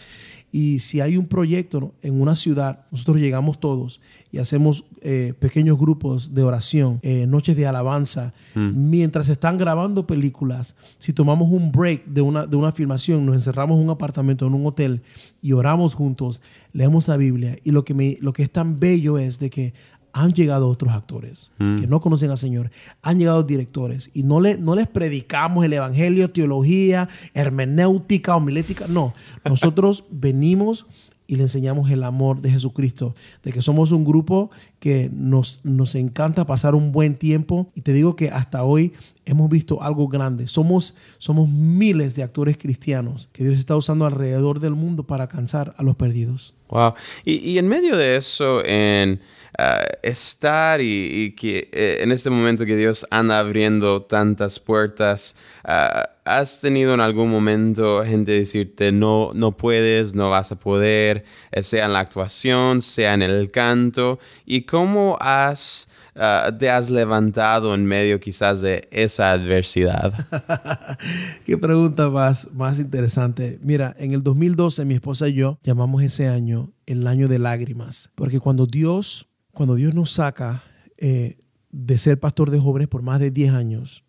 y 0.55 0.77
si 0.79 1.01
hay 1.01 1.17
un 1.17 1.25
proyecto 1.25 1.95
en 2.03 2.21
una 2.21 2.35
ciudad, 2.35 2.85
nosotros 2.91 3.17
llegamos 3.17 3.59
todos 3.59 3.99
y 4.31 4.37
hacemos 4.37 4.85
eh, 5.01 5.33
pequeños 5.39 5.79
grupos 5.79 6.35
de 6.35 6.43
oración, 6.43 6.99
eh, 7.01 7.25
noches 7.25 7.57
de 7.57 7.65
alabanza. 7.65 8.35
Mm. 8.53 8.91
Mientras 8.91 9.29
están 9.29 9.57
grabando 9.57 10.05
películas, 10.05 10.75
si 10.99 11.11
tomamos 11.11 11.49
un 11.49 11.71
break 11.71 12.05
de 12.05 12.21
una, 12.21 12.45
de 12.45 12.55
una 12.55 12.71
filmación, 12.71 13.25
nos 13.25 13.33
encerramos 13.33 13.79
en 13.79 13.85
un 13.85 13.89
apartamento, 13.89 14.45
en 14.45 14.53
un 14.53 14.67
hotel 14.67 15.01
y 15.41 15.53
oramos 15.53 15.95
juntos, 15.95 16.39
leemos 16.71 17.07
la 17.07 17.17
Biblia. 17.17 17.57
Y 17.63 17.71
lo 17.71 17.83
que, 17.83 17.95
me, 17.95 18.19
lo 18.21 18.31
que 18.31 18.43
es 18.43 18.51
tan 18.51 18.79
bello 18.79 19.17
es 19.17 19.39
de 19.39 19.49
que 19.49 19.73
han 20.13 20.31
llegado 20.31 20.69
otros 20.69 20.93
actores 20.93 21.51
mm. 21.57 21.77
que 21.77 21.87
no 21.87 21.99
conocen 21.99 22.29
al 22.29 22.37
Señor, 22.37 22.71
han 23.01 23.19
llegado 23.19 23.43
directores 23.43 24.11
y 24.13 24.23
no, 24.23 24.39
le, 24.39 24.57
no 24.57 24.75
les 24.75 24.87
predicamos 24.87 25.65
el 25.65 25.73
evangelio, 25.73 26.29
teología, 26.29 27.09
hermenéutica, 27.33 28.35
homilética, 28.35 28.85
no. 28.87 29.13
Nosotros 29.43 30.05
venimos 30.11 30.85
y 31.25 31.35
le 31.35 31.43
enseñamos 31.43 31.89
el 31.89 32.03
amor 32.03 32.41
de 32.41 32.51
Jesucristo, 32.51 33.15
de 33.43 33.51
que 33.51 33.61
somos 33.61 33.91
un 33.91 34.03
grupo 34.03 34.51
que 34.79 35.09
nos, 35.11 35.61
nos 35.63 35.95
encanta 35.95 36.45
pasar 36.45 36.75
un 36.75 36.91
buen 36.91 37.15
tiempo 37.15 37.71
y 37.75 37.81
te 37.81 37.93
digo 37.93 38.15
que 38.15 38.29
hasta 38.29 38.63
hoy 38.63 38.93
hemos 39.25 39.49
visto 39.49 39.81
algo 39.81 40.07
grande. 40.07 40.47
Somos, 40.47 40.95
somos 41.17 41.49
miles 41.49 42.15
de 42.15 42.23
actores 42.23 42.57
cristianos 42.57 43.29
que 43.31 43.45
Dios 43.45 43.57
está 43.57 43.75
usando 43.75 44.05
alrededor 44.05 44.59
del 44.59 44.75
mundo 44.75 45.03
para 45.03 45.23
alcanzar 45.23 45.73
a 45.77 45.83
los 45.83 45.95
perdidos. 45.95 46.53
Wow. 46.73 46.95
Y, 47.23 47.51
y 47.51 47.59
en 47.59 47.67
medio 47.67 47.95
de 47.95 48.15
eso, 48.15 48.65
en 48.65 49.21
uh, 49.59 49.85
estar 50.01 50.81
y, 50.81 51.35
que 51.37 51.69
eh, 51.71 51.99
en 52.01 52.11
este 52.11 52.31
momento 52.31 52.65
que 52.65 52.75
Dios 52.75 53.05
anda 53.11 53.37
abriendo 53.37 54.01
tantas 54.01 54.59
puertas, 54.59 55.35
uh, 55.65 56.01
¿has 56.25 56.61
tenido 56.61 56.95
en 56.95 56.99
algún 56.99 57.29
momento 57.29 58.03
gente 58.03 58.31
decirte 58.31 58.91
no, 58.91 59.29
no 59.35 59.55
puedes, 59.55 60.15
no 60.15 60.31
vas 60.31 60.51
a 60.51 60.55
poder, 60.55 61.25
eh, 61.51 61.61
sea 61.61 61.85
en 61.85 61.93
la 61.93 61.99
actuación, 61.99 62.81
sea 62.81 63.13
en 63.13 63.21
el 63.21 63.51
canto? 63.51 64.17
¿Y 64.43 64.63
cómo 64.63 65.15
has... 65.21 65.89
Uh, 66.15 66.55
te 66.57 66.69
has 66.69 66.89
levantado 66.89 67.73
en 67.73 67.85
medio 67.85 68.19
quizás 68.19 68.61
de 68.61 68.87
esa 68.91 69.31
adversidad? 69.31 70.13
Qué 71.45 71.57
pregunta 71.57 72.09
más, 72.09 72.47
más 72.53 72.79
interesante. 72.79 73.59
Mira, 73.61 73.95
en 73.97 74.11
el 74.11 74.21
2012 74.21 74.85
mi 74.85 74.93
esposa 74.93 75.27
y 75.27 75.33
yo 75.33 75.57
llamamos 75.63 76.03
ese 76.03 76.27
año 76.27 76.71
el 76.85 77.07
año 77.07 77.27
de 77.27 77.39
lágrimas, 77.39 78.11
porque 78.15 78.39
cuando 78.39 78.65
Dios 78.67 79.27
cuando 79.53 79.75
Dios 79.75 79.93
nos 79.93 80.11
saca 80.11 80.63
eh, 80.97 81.37
de 81.71 81.97
ser 81.97 82.19
pastor 82.19 82.49
de 82.49 82.59
jóvenes 82.59 82.87
por 82.87 83.01
más 83.01 83.19
de 83.19 83.31
10 83.31 83.53
años, 83.53 84.03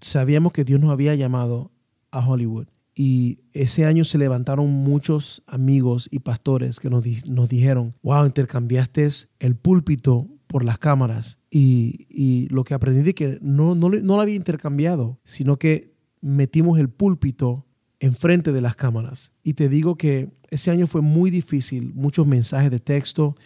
sabíamos 0.00 0.52
que 0.52 0.64
Dios 0.64 0.80
nos 0.80 0.90
había 0.90 1.14
llamado 1.14 1.70
a 2.10 2.26
Hollywood. 2.26 2.68
Y 2.98 3.40
ese 3.52 3.84
año 3.84 4.04
se 4.04 4.16
levantaron 4.16 4.70
muchos 4.70 5.42
amigos 5.46 6.08
y 6.10 6.20
pastores 6.20 6.80
que 6.80 6.88
nos, 6.88 7.04
dijeron, 7.04 7.94
wow, 8.02 8.24
intercambiaste 8.24 9.06
el 9.38 9.54
púlpito 9.54 10.26
por 10.46 10.64
las 10.64 10.78
cámaras. 10.78 11.36
Y, 11.50 12.48
lo 12.50 12.64
que 12.64 12.72
aprendí 12.72 13.02
de 13.02 13.14
que 13.14 13.38
no, 13.42 13.74
no, 13.74 13.90
no 13.90 14.16
lo 14.16 14.20
había 14.20 14.34
intercambiado, 14.34 15.20
sino 15.24 15.58
que 15.58 15.92
metimos 16.22 16.78
el 16.78 16.88
púlpito 16.88 17.66
enfrente 18.00 18.52
de 18.52 18.62
las 18.62 18.76
cámaras. 18.76 19.32
Y 19.42 19.54
te 19.54 19.68
digo 19.68 19.96
que 19.96 20.30
ese 20.50 20.70
año 20.70 20.86
fue 20.86 21.02
muy 21.02 21.30
difícil, 21.30 21.92
muchos 21.94 22.26
mensajes 22.26 22.70
de 22.70 22.80
texto, 22.80 23.36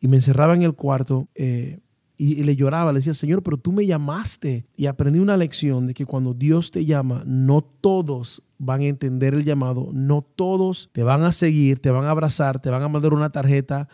y 0.00 0.08
me 0.08 0.16
encerraba 0.16 0.54
en 0.54 0.62
el 0.62 0.74
cuarto 0.74 1.28
eh, 1.36 1.78
y, 2.18 2.42
le 2.44 2.56
lloraba, 2.56 2.92
le 2.92 3.00
decía, 3.00 3.14
Señor, 3.14 3.42
pero 3.42 3.58
tú 3.58 3.72
me 3.72 3.86
llamaste. 3.86 4.66
Y 4.76 4.86
aprendí 4.86 5.18
una 5.18 5.36
lección 5.36 5.86
de 5.86 5.94
que 5.94 6.06
cuando 6.06 6.32
Dios 6.32 6.70
te 6.70 6.84
llama, 6.84 7.22
no 7.26 7.62
todos 7.62 8.42
van 8.58 8.80
a 8.80 8.86
entender 8.86 9.34
el 9.34 9.44
llamado, 9.44 9.90
no 9.92 10.22
todos 10.22 10.88
te 10.92 11.02
van 11.02 11.24
a 11.24 11.32
seguir, 11.32 11.78
te 11.78 11.90
van 11.90 12.06
a 12.06 12.10
abrazar, 12.10 12.60
te 12.60 12.70
van 12.70 12.82
a 12.82 12.88
mandar 12.88 13.12
una 13.12 13.30
tarjeta 13.30 13.88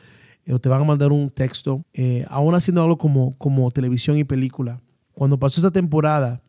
eh, 0.45 0.53
o 0.53 0.61
te 0.61 0.69
van 0.69 0.83
a 0.83 0.85
mandar 0.85 1.11
un 1.11 1.31
texto, 1.31 1.85
eh, 1.93 2.25
aún 2.29 2.55
haciendo 2.55 2.83
algo 2.83 2.97
como, 2.97 3.37
como 3.39 3.71
televisión 3.71 4.17
y 4.17 4.25
película. 4.25 4.81
Cuando 5.13 5.39
pasó 5.39 5.61
esa 5.61 5.73
temporada 5.73 6.43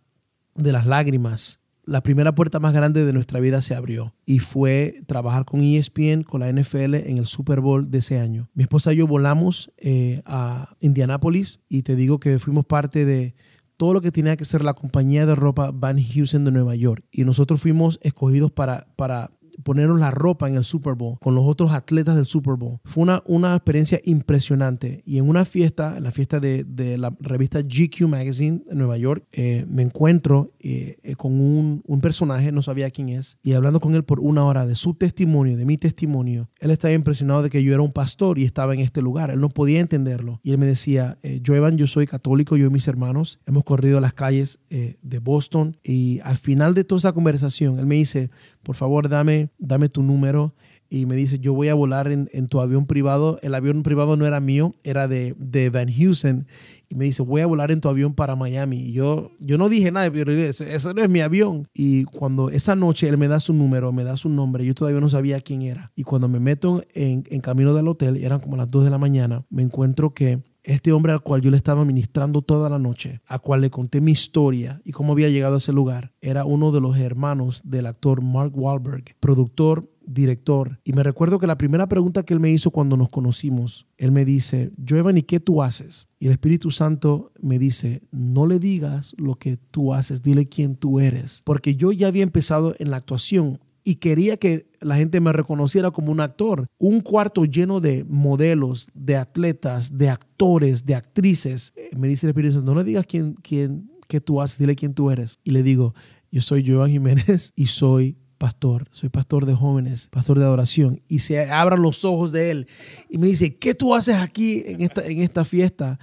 de 0.55 0.71
las 0.71 0.85
lágrimas, 0.85 1.59
la 1.85 2.01
primera 2.01 2.33
puerta 2.33 2.59
más 2.59 2.73
grande 2.73 3.05
de 3.05 3.13
nuestra 3.13 3.39
vida 3.39 3.61
se 3.61 3.75
abrió 3.75 4.13
y 4.25 4.39
fue 4.39 5.01
trabajar 5.05 5.45
con 5.45 5.61
ESPN, 5.61 6.23
con 6.23 6.39
la 6.39 6.51
NFL 6.51 6.95
en 6.95 7.17
el 7.17 7.25
Super 7.25 7.59
Bowl 7.59 7.89
de 7.91 7.97
ese 7.99 8.19
año. 8.19 8.49
Mi 8.53 8.63
esposa 8.63 8.93
y 8.93 8.97
yo 8.97 9.07
volamos 9.07 9.71
eh, 9.77 10.21
a 10.25 10.75
Indianápolis 10.79 11.59
y 11.67 11.83
te 11.83 11.95
digo 11.95 12.19
que 12.19 12.39
fuimos 12.39 12.65
parte 12.65 13.05
de 13.05 13.35
todo 13.77 13.93
lo 13.93 14.01
que 14.01 14.11
tenía 14.11 14.37
que 14.37 14.45
ser 14.45 14.63
la 14.63 14.75
compañía 14.75 15.25
de 15.25 15.35
ropa 15.35 15.71
Van 15.73 15.99
Heusen 15.99 16.45
de 16.45 16.51
Nueva 16.51 16.75
York 16.75 17.03
y 17.11 17.25
nosotros 17.25 17.61
fuimos 17.61 17.99
escogidos 18.01 18.51
para, 18.51 18.87
para 18.95 19.31
ponernos 19.63 19.99
la 19.99 20.11
ropa 20.11 20.49
en 20.49 20.55
el 20.55 20.63
Super 20.63 20.93
Bowl 20.95 21.17
con 21.19 21.35
los 21.35 21.45
otros 21.45 21.71
atletas 21.71 22.15
del 22.15 22.25
Super 22.25 22.55
Bowl. 22.55 22.79
Fue 22.83 23.03
una, 23.03 23.23
una 23.25 23.55
experiencia 23.55 23.99
impresionante. 24.03 25.03
Y 25.05 25.17
en 25.17 25.29
una 25.29 25.45
fiesta, 25.45 25.97
en 25.97 26.03
la 26.03 26.11
fiesta 26.11 26.39
de, 26.39 26.63
de 26.63 26.97
la 26.97 27.11
revista 27.19 27.61
GQ 27.61 28.07
Magazine 28.07 28.63
en 28.69 28.77
Nueva 28.77 28.97
York, 28.97 29.25
eh, 29.31 29.65
me 29.69 29.83
encuentro 29.83 30.51
eh, 30.59 30.97
eh, 31.03 31.15
con 31.15 31.39
un, 31.39 31.83
un, 31.85 32.01
personaje, 32.01 32.51
no 32.51 32.61
sabía 32.61 32.89
quién 32.91 33.09
es, 33.09 33.37
y 33.43 33.53
hablando 33.53 33.79
con 33.79 33.95
él 33.95 34.03
por 34.03 34.19
una 34.19 34.43
hora 34.43 34.65
de 34.65 34.75
su 34.75 34.93
testimonio, 34.93 35.57
de 35.57 35.65
mi 35.65 35.77
testimonio. 35.77 36.49
Él 36.59 36.71
estaba 36.71 36.93
impresionado 36.93 37.43
de 37.43 37.49
que 37.49 37.63
yo 37.63 37.73
era 37.73 37.81
un 37.81 37.91
pastor 37.91 38.39
y 38.39 38.43
estaba 38.43 38.73
en 38.73 38.79
este 38.79 39.01
lugar. 39.01 39.31
Él 39.31 39.39
no 39.39 39.49
podía 39.49 39.79
entenderlo. 39.79 40.39
Y 40.43 40.51
él 40.51 40.57
me 40.57 40.65
decía, 40.65 41.17
yo 41.41 41.55
Evan, 41.55 41.77
yo 41.77 41.87
soy 41.87 42.07
católico, 42.07 42.57
yo 42.57 42.67
y 42.67 42.69
mis 42.69 42.87
hermanos 42.87 43.39
hemos 43.45 43.63
corrido 43.63 43.99
las 43.99 44.13
calles 44.13 44.59
de 44.69 45.19
Boston 45.19 45.77
y 45.83 46.19
al 46.23 46.37
final 46.37 46.73
de 46.73 46.83
toda 46.83 46.99
esa 46.99 47.13
conversación, 47.13 47.79
él 47.79 47.85
me 47.85 47.95
dice, 47.95 48.29
por 48.63 48.75
favor, 48.75 49.09
dame, 49.09 49.42
dame 49.57 49.89
tu 49.89 50.03
número. 50.03 50.53
Y 50.89 51.07
me 51.07 51.15
dice, 51.15 51.39
yo 51.39 51.55
voy 51.55 51.69
a 51.69 51.73
volar 51.73 52.11
en, 52.11 52.47
tu 52.47 52.61
avión 52.61 52.85
privado. 52.85 53.39
El 53.41 53.55
avión 53.55 53.81
privado 53.81 54.15
no 54.15 54.27
era 54.27 54.39
mío, 54.39 54.75
era 54.83 55.07
de, 55.07 55.33
de 55.39 55.71
Van 55.71 55.89
Heusen. 55.89 56.45
Y 56.87 56.93
me 56.93 57.05
dice, 57.05 57.23
voy 57.23 57.41
a 57.41 57.47
volar 57.47 57.71
en 57.71 57.81
tu 57.81 57.89
avión 57.89 58.13
para 58.13 58.35
Miami. 58.35 58.77
Y 58.77 58.91
yo, 58.91 59.31
yo 59.39 59.57
no 59.57 59.69
dije 59.69 59.91
nada, 59.91 60.11
pero 60.11 60.31
ese, 60.31 60.75
ese 60.75 60.93
no 60.93 61.01
es 61.01 61.09
mi 61.09 61.21
avión. 61.21 61.67
Y 61.73 62.03
cuando 62.03 62.51
esa 62.51 62.75
noche 62.75 63.09
él 63.09 63.17
me 63.17 63.27
da 63.27 63.39
su 63.39 63.53
número, 63.53 63.91
me 63.91 64.03
da 64.03 64.17
su 64.17 64.29
nombre, 64.29 64.63
yo 64.65 64.75
todavía 64.75 65.01
no 65.01 65.09
sabía 65.09 65.41
quién 65.41 65.63
era. 65.63 65.91
Y 65.95 66.03
cuando 66.03 66.27
me 66.27 66.39
meto 66.39 66.83
en, 66.93 67.23
en 67.27 67.41
camino 67.41 67.73
del 67.73 67.87
hotel, 67.87 68.17
eran 68.17 68.39
como 68.39 68.55
las 68.55 68.69
2 68.69 68.83
de 68.83 68.89
la 68.91 68.99
mañana, 68.99 69.43
me 69.49 69.63
encuentro 69.63 70.13
que 70.13 70.43
este 70.63 70.91
hombre 70.91 71.11
al 71.11 71.21
cual 71.21 71.41
yo 71.41 71.51
le 71.51 71.57
estaba 71.57 71.85
ministrando 71.85 72.41
toda 72.41 72.69
la 72.69 72.79
noche, 72.79 73.21
a 73.27 73.39
cual 73.39 73.61
le 73.61 73.69
conté 73.69 74.01
mi 74.01 74.11
historia 74.11 74.81
y 74.83 74.91
cómo 74.91 75.13
había 75.13 75.29
llegado 75.29 75.55
a 75.55 75.57
ese 75.57 75.73
lugar, 75.73 76.13
era 76.21 76.45
uno 76.45 76.71
de 76.71 76.81
los 76.81 76.97
hermanos 76.97 77.61
del 77.63 77.85
actor 77.85 78.21
Mark 78.21 78.51
Wahlberg, 78.55 79.15
productor, 79.19 79.89
director. 80.05 80.79
Y 80.83 80.93
me 80.93 81.03
recuerdo 81.03 81.39
que 81.39 81.47
la 81.47 81.57
primera 81.57 81.87
pregunta 81.87 82.23
que 82.23 82.33
él 82.33 82.39
me 82.39 82.51
hizo 82.51 82.71
cuando 82.71 82.97
nos 82.97 83.09
conocimos, 83.09 83.87
él 83.97 84.11
me 84.11 84.25
dice, 84.25 84.71
Joevan, 84.87 85.17
¿y 85.17 85.23
qué 85.23 85.39
tú 85.39 85.61
haces? 85.61 86.07
Y 86.19 86.27
el 86.27 86.33
Espíritu 86.33 86.71
Santo 86.71 87.31
me 87.41 87.59
dice, 87.59 88.01
no 88.11 88.45
le 88.45 88.59
digas 88.59 89.13
lo 89.17 89.35
que 89.35 89.57
tú 89.57 89.93
haces, 89.93 90.21
dile 90.21 90.45
quién 90.45 90.75
tú 90.75 90.99
eres. 90.99 91.41
Porque 91.43 91.75
yo 91.75 91.91
ya 91.91 92.07
había 92.07 92.23
empezado 92.23 92.75
en 92.79 92.91
la 92.91 92.97
actuación 92.97 93.59
y 93.83 93.95
quería 93.95 94.37
que 94.37 94.67
la 94.79 94.95
gente 94.95 95.19
me 95.19 95.33
reconociera 95.33 95.91
como 95.91 96.11
un 96.11 96.19
actor. 96.19 96.67
Un 96.77 97.01
cuarto 97.01 97.45
lleno 97.45 97.79
de 97.79 98.03
modelos, 98.03 98.87
de 98.93 99.15
atletas, 99.17 99.97
de 99.97 100.09
actores, 100.09 100.85
de 100.85 100.95
actrices. 100.95 101.73
Eh, 101.75 101.89
me 101.97 102.07
dice 102.07 102.25
el 102.25 102.31
Espíritu 102.31 102.55
Santo, 102.55 102.73
no 102.73 102.79
le 102.79 102.85
digas 102.85 103.05
quién, 103.05 103.33
quién, 103.35 103.91
qué 104.07 104.21
tú 104.21 104.41
haces, 104.41 104.57
dile 104.57 104.75
quién 104.75 104.93
tú 104.93 105.11
eres. 105.11 105.39
Y 105.43 105.51
le 105.51 105.63
digo, 105.63 105.93
yo 106.31 106.41
soy 106.41 106.65
Joan 106.65 106.91
Jiménez 106.91 107.53
y 107.55 107.67
soy 107.67 108.17
pastor, 108.37 108.87
soy 108.91 109.07
pastor 109.07 109.45
de 109.45 109.53
jóvenes, 109.53 110.07
pastor 110.07 110.37
de 110.37 110.45
adoración. 110.45 111.01
Y 111.07 111.19
se 111.19 111.49
abran 111.49 111.81
los 111.81 112.03
ojos 112.03 112.31
de 112.31 112.51
él 112.51 112.67
y 113.09 113.17
me 113.17 113.27
dice, 113.27 113.55
¿qué 113.55 113.73
tú 113.73 113.95
haces 113.95 114.17
aquí 114.17 114.63
en 114.65 114.81
esta, 114.81 115.05
en 115.05 115.19
esta 115.19 115.45
fiesta? 115.45 115.99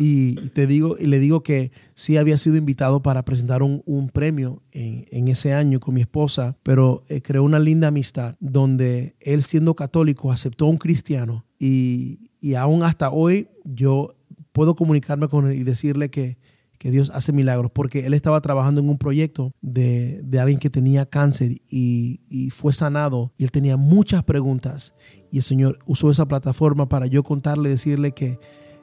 Y 0.00 0.34
te 0.50 0.66
digo, 0.66 0.96
y 0.98 1.06
le 1.06 1.18
digo 1.18 1.42
que 1.42 1.72
sí 1.94 2.16
había 2.16 2.38
sido 2.38 2.56
invitado 2.56 3.02
para 3.02 3.24
presentar 3.24 3.62
un, 3.62 3.82
un 3.84 4.08
premio 4.08 4.62
en, 4.72 5.06
en, 5.10 5.28
ese 5.28 5.52
año 5.52 5.78
con 5.78 5.94
mi 5.94 6.00
esposa, 6.00 6.56
pero 6.62 7.04
eh, 7.08 7.20
creó 7.20 7.44
una 7.44 7.58
linda 7.58 7.88
amistad 7.88 8.34
donde 8.40 9.14
él 9.20 9.42
siendo 9.42 9.74
católico 9.74 10.32
aceptó 10.32 10.64
a 10.64 10.70
un 10.70 10.78
cristiano 10.78 11.44
y, 11.58 12.30
y 12.40 12.54
aún 12.54 12.82
hasta 12.82 13.10
hoy 13.10 13.48
yo 13.64 14.16
puedo 14.52 14.74
comunicarme 14.74 15.28
con 15.28 15.46
él 15.46 15.60
y 15.60 15.64
decirle 15.64 16.10
que, 16.10 16.38
que 16.78 16.90
Dios 16.90 17.12
hace 17.14 17.32
milagros, 17.32 17.70
porque 17.70 18.06
él 18.06 18.14
estaba 18.14 18.40
trabajando 18.40 18.80
en 18.80 18.88
un 18.88 18.96
proyecto 18.96 19.52
de, 19.60 20.22
de 20.24 20.40
alguien 20.40 20.58
que 20.58 20.70
tenía 20.70 21.04
cáncer 21.04 21.60
y, 21.68 22.20
y, 22.30 22.48
fue 22.48 22.72
sanado 22.72 23.34
y 23.36 23.44
él 23.44 23.50
tenía 23.50 23.76
muchas 23.76 24.24
preguntas 24.24 24.94
y 25.30 25.36
el 25.36 25.42
Señor 25.42 25.78
usó 25.84 26.10
esa 26.10 26.26
plataforma 26.26 26.88
para 26.88 27.06
yo 27.06 27.22
contarle, 27.22 27.68
decirle 27.68 28.12
que 28.12 28.38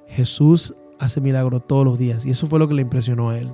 Jesús 0.08 0.76
hace 1.00 1.22
milagros 1.22 1.66
todos 1.68 1.86
los 1.86 1.98
días. 1.98 2.26
Y 2.26 2.32
eso 2.32 2.48
fue 2.48 2.60
lo 2.60 2.68
que 2.68 2.74
le 2.74 2.82
impresionó 2.82 3.30
a 3.30 3.38
él. 3.38 3.52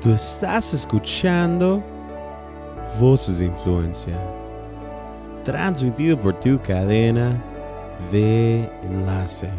Tú 0.00 0.12
estás 0.12 0.72
escuchando 0.74 1.82
Voces 3.00 3.40
de 3.40 3.46
Influencia, 3.46 4.16
transmitido 5.42 6.16
por 6.16 6.38
tu 6.38 6.56
cadena 6.62 7.42
de 8.12 8.70
enlace. 8.84 9.50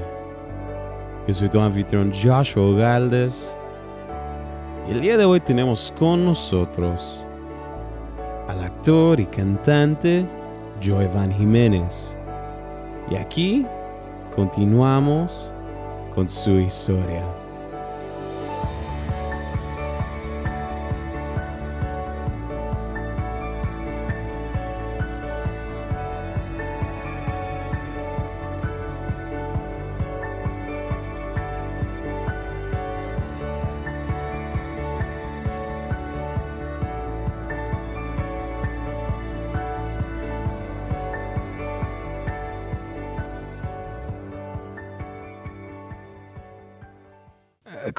Yo 1.27 1.33
soy 1.33 1.49
tu 1.49 1.59
anfitrión 1.59 2.13
Joshua 2.13 2.73
Galdes. 2.77 3.57
Y 4.87 4.91
el 4.93 5.01
día 5.01 5.17
de 5.17 5.25
hoy 5.25 5.41
tenemos 5.41 5.93
con 5.99 6.23
nosotros 6.23 7.27
al 8.47 8.63
actor 8.63 9.19
y 9.19 9.25
cantante 9.25 10.25
Joevan 10.81 11.33
Jiménez. 11.33 12.17
Y 13.11 13.15
aquí 13.15 13.65
continuamos 14.33 15.53
con 16.15 16.29
su 16.29 16.51
historia. 16.59 17.25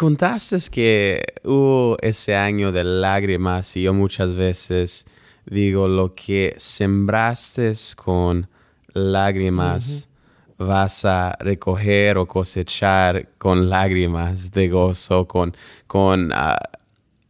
Contaste 0.01 0.57
que 0.71 1.23
hubo 1.45 1.99
ese 2.01 2.35
año 2.35 2.73
de 2.73 2.85
lágrimas 2.85 3.77
y 3.77 3.83
yo 3.83 3.93
muchas 3.93 4.35
veces 4.35 5.07
digo 5.45 5.89
lo 5.89 6.15
que 6.15 6.55
sembraste 6.57 7.75
con 7.97 8.49
lágrimas 8.95 10.09
vas 10.57 11.05
a 11.05 11.37
recoger 11.41 12.17
o 12.17 12.27
cosechar 12.27 13.29
con 13.37 13.69
lágrimas 13.69 14.51
de 14.51 14.71
gozo, 14.71 15.29
con, 15.29 15.55
con 15.87 16.33
ah, 16.33 16.59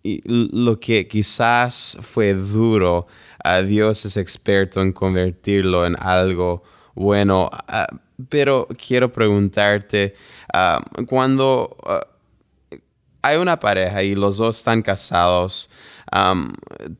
lo 0.04 0.78
que 0.78 1.08
quizás 1.08 1.98
fue 2.02 2.34
duro, 2.34 3.08
uh, 3.44 3.66
Dios 3.66 4.04
es 4.04 4.16
experto 4.16 4.80
en 4.80 4.92
convertirlo 4.92 5.84
en 5.84 5.96
algo 5.98 6.62
bueno. 6.94 7.50
Ah, 7.52 7.88
pero 8.28 8.68
quiero 8.76 9.10
preguntarte, 9.10 10.14
cuando 11.06 11.76
hay 13.22 13.36
una 13.36 13.58
pareja 13.58 14.02
y 14.02 14.14
los 14.14 14.38
dos 14.38 14.58
están 14.58 14.82
casados. 14.82 15.70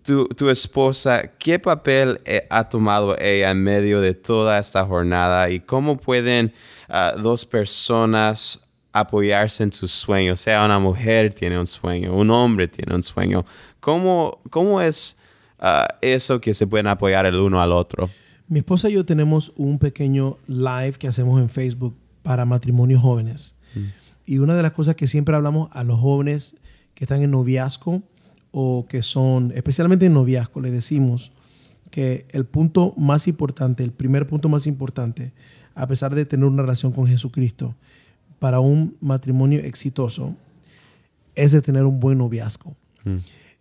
tu, 0.03 0.51
esposa, 0.51 1.23
¿qué 1.39 1.59
papel 1.59 2.21
eh, 2.25 2.47
ha 2.51 2.69
tomado 2.69 3.19
ella 3.19 3.51
en 3.51 3.63
medio 3.63 4.01
de 4.01 4.15
toda 4.15 4.59
esta 4.59 4.85
jornada 4.85 5.51
y 5.51 5.61
cómo 5.61 5.97
pueden 5.97 6.53
ah, 6.89 7.15
dos 7.17 7.45
personas 7.45 8.67
apoyarse 8.93 9.63
en 9.65 9.73
sus 9.73 9.91
sueños? 9.91 10.41
Sea 10.41 10.65
una 10.65 10.79
mujer 10.79 11.33
tiene 11.33 11.59
un 11.59 11.67
sueño, 11.67 12.15
un 12.15 12.31
hombre 12.31 12.69
tiene 12.69 12.95
un 12.95 13.03
sueño. 13.03 13.45
¿Cómo, 13.81 14.41
cómo 14.51 14.81
es 14.81 15.17
ah, 15.59 15.89
eso 16.01 16.41
que 16.41 16.55
se 16.55 16.67
pueden 16.67 16.87
apoyar 16.87 17.27
el 17.27 17.37
uno 17.37 17.61
al 17.61 17.73
otro? 17.73 18.11
Mi 18.49 18.59
esposa 18.59 18.89
y 18.89 18.95
yo 18.95 19.05
tenemos 19.05 19.53
un 19.57 19.79
pequeño 19.79 20.37
live 20.49 20.95
que 20.99 21.07
hacemos 21.07 21.41
en 21.41 21.49
Facebook 21.49 21.95
para 22.23 22.45
matrimonios 22.45 23.01
jóvenes. 23.01 23.55
Mm. 23.75 24.00
Y 24.31 24.39
una 24.39 24.55
de 24.55 24.63
las 24.63 24.71
cosas 24.71 24.95
que 24.95 25.09
siempre 25.09 25.35
hablamos 25.35 25.71
a 25.73 25.83
los 25.83 25.99
jóvenes 25.99 26.55
que 26.95 27.03
están 27.03 27.21
en 27.21 27.33
noviazgo 27.33 28.05
o 28.53 28.87
que 28.89 29.03
son, 29.03 29.51
especialmente 29.57 30.07
en 30.07 30.13
noviazgo, 30.13 30.61
le 30.61 30.71
decimos 30.71 31.33
que 31.91 32.27
el 32.31 32.45
punto 32.45 32.95
más 32.97 33.27
importante, 33.27 33.83
el 33.83 33.91
primer 33.91 34.29
punto 34.29 34.49
más 34.49 34.69
importante, 34.69 35.33
a 35.75 35.85
pesar 35.89 36.15
de 36.15 36.27
tener 36.27 36.47
una 36.47 36.63
relación 36.63 36.93
con 36.93 37.09
Jesucristo, 37.09 37.75
para 38.39 38.61
un 38.61 38.97
matrimonio 39.01 39.59
exitoso, 39.59 40.37
es 41.35 41.51
de 41.51 41.61
tener 41.61 41.85
un 41.85 41.99
buen 41.99 42.19
noviazgo. 42.19 42.77
Mm. 43.03 43.17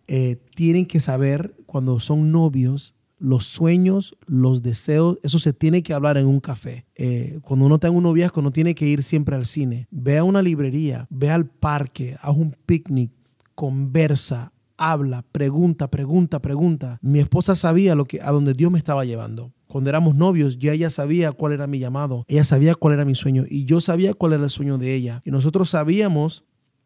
Eh, 0.08 0.38
tienen 0.54 0.86
que 0.86 1.00
saber 1.00 1.56
cuando 1.66 2.00
son 2.00 2.32
novios 2.32 2.94
los 3.20 3.46
sueños, 3.46 4.16
los 4.26 4.62
deseos, 4.62 5.20
eso 5.24 5.40
se 5.40 5.54
tiene 5.54 5.84
que 5.84 5.94
hablar 5.94 6.18
en 6.18 6.28
un 6.28 6.40
café. 6.40 6.86
Eh, 6.96 7.40
cuando 7.44 7.66
uno 7.66 7.80
tenga 7.80 7.96
un 7.96 8.04
noviazgo 8.04 8.42
no 8.42 8.52
tiene 8.52 8.74
que 8.74 8.88
ir 8.88 9.04
siempre 9.04 9.36
al 9.36 9.46
cine. 9.46 9.88
Ve 9.92 10.18
a 10.18 10.24
una 10.24 10.42
librería, 10.42 11.08
ve 11.10 11.30
al 11.30 11.46
parque, 11.46 12.18
haz 12.22 12.36
un 12.36 12.56
picnic, 12.66 13.12
conversa, 13.56 14.54
habla, 14.78 15.26
pregunta, 15.32 15.90
pregunta, 15.92 16.42
pregunta. 16.42 16.98
Mi 17.02 17.20
esposa 17.20 17.56
sabía 17.56 17.96
lo 17.96 18.06
que, 18.06 18.22
a 18.22 18.32
donde 18.32 18.54
Dios 18.54 18.72
me 18.72 18.80
estaba 18.80 19.06
llevando. 19.06 19.54
Cuando 19.68 19.92
éramos 19.92 20.16
novios, 20.16 20.58
ya 20.58 20.74
ella 20.74 20.90
sabía 20.90 21.32
cuál 21.32 21.54
era 21.54 21.68
mi 21.68 21.78
llamado, 21.78 22.26
ella 22.28 22.44
sabía 22.44 22.74
cuál 22.74 22.96
era 22.96 23.06
mi 23.06 23.14
sueño 23.14 23.44
y 23.48 23.66
yo 23.66 23.82
sabía 23.82 24.16
cuál 24.16 24.34
era 24.34 24.44
el 24.44 24.50
sueño 24.50 24.80
de 24.80 24.96
ella. 24.96 25.22
Y 25.26 25.32
nosotros 25.32 25.70
sabíamos 25.70 26.44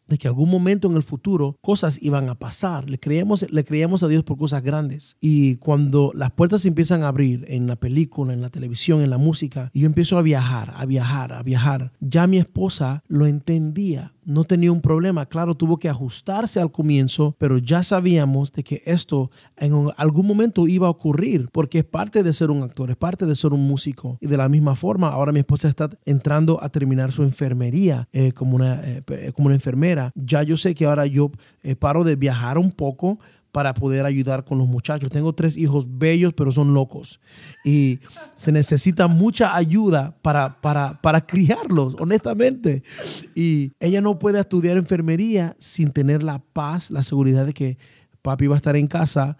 de 0.07 0.17
que 0.17 0.27
algún 0.27 0.49
momento 0.49 0.89
en 0.89 0.95
el 0.95 1.03
futuro 1.03 1.57
cosas 1.61 2.01
iban 2.01 2.29
a 2.29 2.35
pasar. 2.35 2.89
Le 2.89 2.99
creíamos, 2.99 3.49
le 3.49 3.63
creíamos 3.63 4.03
a 4.03 4.07
Dios 4.07 4.23
por 4.23 4.37
cosas 4.37 4.63
grandes. 4.63 5.17
Y 5.21 5.55
cuando 5.57 6.11
las 6.13 6.31
puertas 6.31 6.61
se 6.61 6.67
empiezan 6.67 7.03
a 7.03 7.07
abrir 7.07 7.45
en 7.47 7.67
la 7.67 7.75
película, 7.75 8.33
en 8.33 8.41
la 8.41 8.49
televisión, 8.49 9.01
en 9.01 9.09
la 9.09 9.17
música, 9.17 9.69
y 9.73 9.81
yo 9.81 9.85
empiezo 9.85 10.17
a 10.17 10.21
viajar, 10.21 10.73
a 10.75 10.85
viajar, 10.85 11.33
a 11.33 11.43
viajar, 11.43 11.91
ya 11.99 12.27
mi 12.27 12.37
esposa 12.37 13.03
lo 13.07 13.27
entendía 13.27 14.13
no 14.25 14.43
tenía 14.43 14.71
un 14.71 14.81
problema. 14.81 15.25
Claro, 15.25 15.55
tuvo 15.55 15.77
que 15.77 15.89
ajustarse 15.89 16.59
al 16.59 16.71
comienzo, 16.71 17.36
pero 17.38 17.57
ya 17.57 17.83
sabíamos 17.83 18.51
de 18.51 18.63
que 18.63 18.81
esto 18.86 19.31
en 19.57 19.89
algún 19.97 20.27
momento 20.27 20.67
iba 20.67 20.88
a 20.88 20.91
ocurrir, 20.91 21.49
porque 21.51 21.79
es 21.79 21.86
parte 21.86 22.23
de 22.23 22.33
ser 22.33 22.51
un 22.51 22.63
actor, 22.63 22.89
es 22.89 22.97
parte 22.97 23.25
de 23.25 23.36
ser 23.36 23.53
un 23.53 23.67
músico. 23.67 24.17
Y 24.21 24.27
de 24.27 24.38
la 24.38 24.49
misma 24.49 24.75
forma, 24.75 25.09
ahora 25.09 25.31
mi 25.31 25.39
esposa 25.39 25.67
está 25.67 25.89
entrando 26.05 26.62
a 26.62 26.69
terminar 26.69 27.12
su 27.12 27.23
enfermería 27.23 28.07
eh, 28.12 28.31
como, 28.31 28.55
una, 28.55 28.81
eh, 28.83 29.31
como 29.36 29.47
una 29.47 29.55
enfermera. 29.55 30.12
Ya 30.15 30.43
yo 30.43 30.57
sé 30.57 30.75
que 30.75 30.86
ahora 30.86 31.05
yo 31.05 31.31
eh, 31.63 31.75
paro 31.75 32.03
de 32.03 32.15
viajar 32.15 32.57
un 32.57 32.71
poco 32.71 33.19
para 33.53 33.75
poder 33.75 34.03
ayudar 34.03 34.43
con 34.43 34.57
los 34.57 34.67
muchachos. 34.67 35.11
Tengo 35.11 35.33
tres 35.33 35.55
hijos 35.57 35.85
bellos, 35.87 36.33
pero 36.33 36.51
son 36.51 36.73
locos. 36.73 37.21
Y 37.63 37.99
se 38.35 38.51
necesita 38.51 39.07
mucha 39.07 39.55
ayuda 39.55 40.17
para, 40.23 40.59
para, 40.59 40.99
para 41.01 41.21
criarlos, 41.21 41.95
honestamente. 41.99 42.83
Y 43.35 43.71
ella 43.79 44.01
no 44.01 44.17
puede 44.17 44.39
estudiar 44.39 44.75
enfermería 44.75 45.55
sin 45.59 45.91
tener 45.91 46.23
la 46.23 46.39
paz, 46.39 46.89
la 46.89 47.03
seguridad 47.03 47.45
de 47.45 47.53
que 47.53 47.77
papi 48.23 48.47
va 48.47 48.55
a 48.55 48.57
estar 48.57 48.75
en 48.75 48.87
casa 48.87 49.37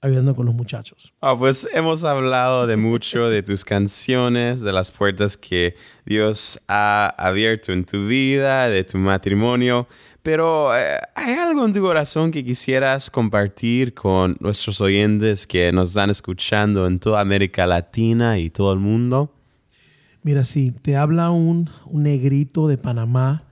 ayudando 0.00 0.34
con 0.34 0.46
los 0.46 0.54
muchachos. 0.54 1.12
Ah, 1.20 1.36
pues 1.36 1.66
hemos 1.72 2.04
hablado 2.04 2.66
de 2.66 2.76
mucho, 2.76 3.28
de 3.28 3.42
tus 3.42 3.64
canciones, 3.64 4.62
de 4.62 4.72
las 4.72 4.90
puertas 4.90 5.36
que 5.36 5.74
Dios 6.06 6.60
ha 6.68 7.08
abierto 7.18 7.72
en 7.72 7.84
tu 7.84 8.06
vida, 8.06 8.68
de 8.68 8.84
tu 8.84 8.98
matrimonio. 8.98 9.88
Pero 10.22 10.76
eh, 10.76 10.98
¿hay 11.14 11.34
algo 11.34 11.64
en 11.64 11.72
tu 11.72 11.80
corazón 11.80 12.30
que 12.30 12.44
quisieras 12.44 13.10
compartir 13.10 13.94
con 13.94 14.36
nuestros 14.40 14.80
oyentes 14.80 15.46
que 15.46 15.72
nos 15.72 15.88
están 15.88 16.10
escuchando 16.10 16.86
en 16.86 16.98
toda 16.98 17.20
América 17.20 17.66
Latina 17.66 18.38
y 18.38 18.50
todo 18.50 18.72
el 18.72 18.78
mundo? 18.78 19.32
Mira, 20.22 20.44
sí, 20.44 20.72
te 20.82 20.96
habla 20.96 21.30
un, 21.30 21.70
negrito 21.90 22.68
de 22.68 22.76
Panamá 22.76 23.44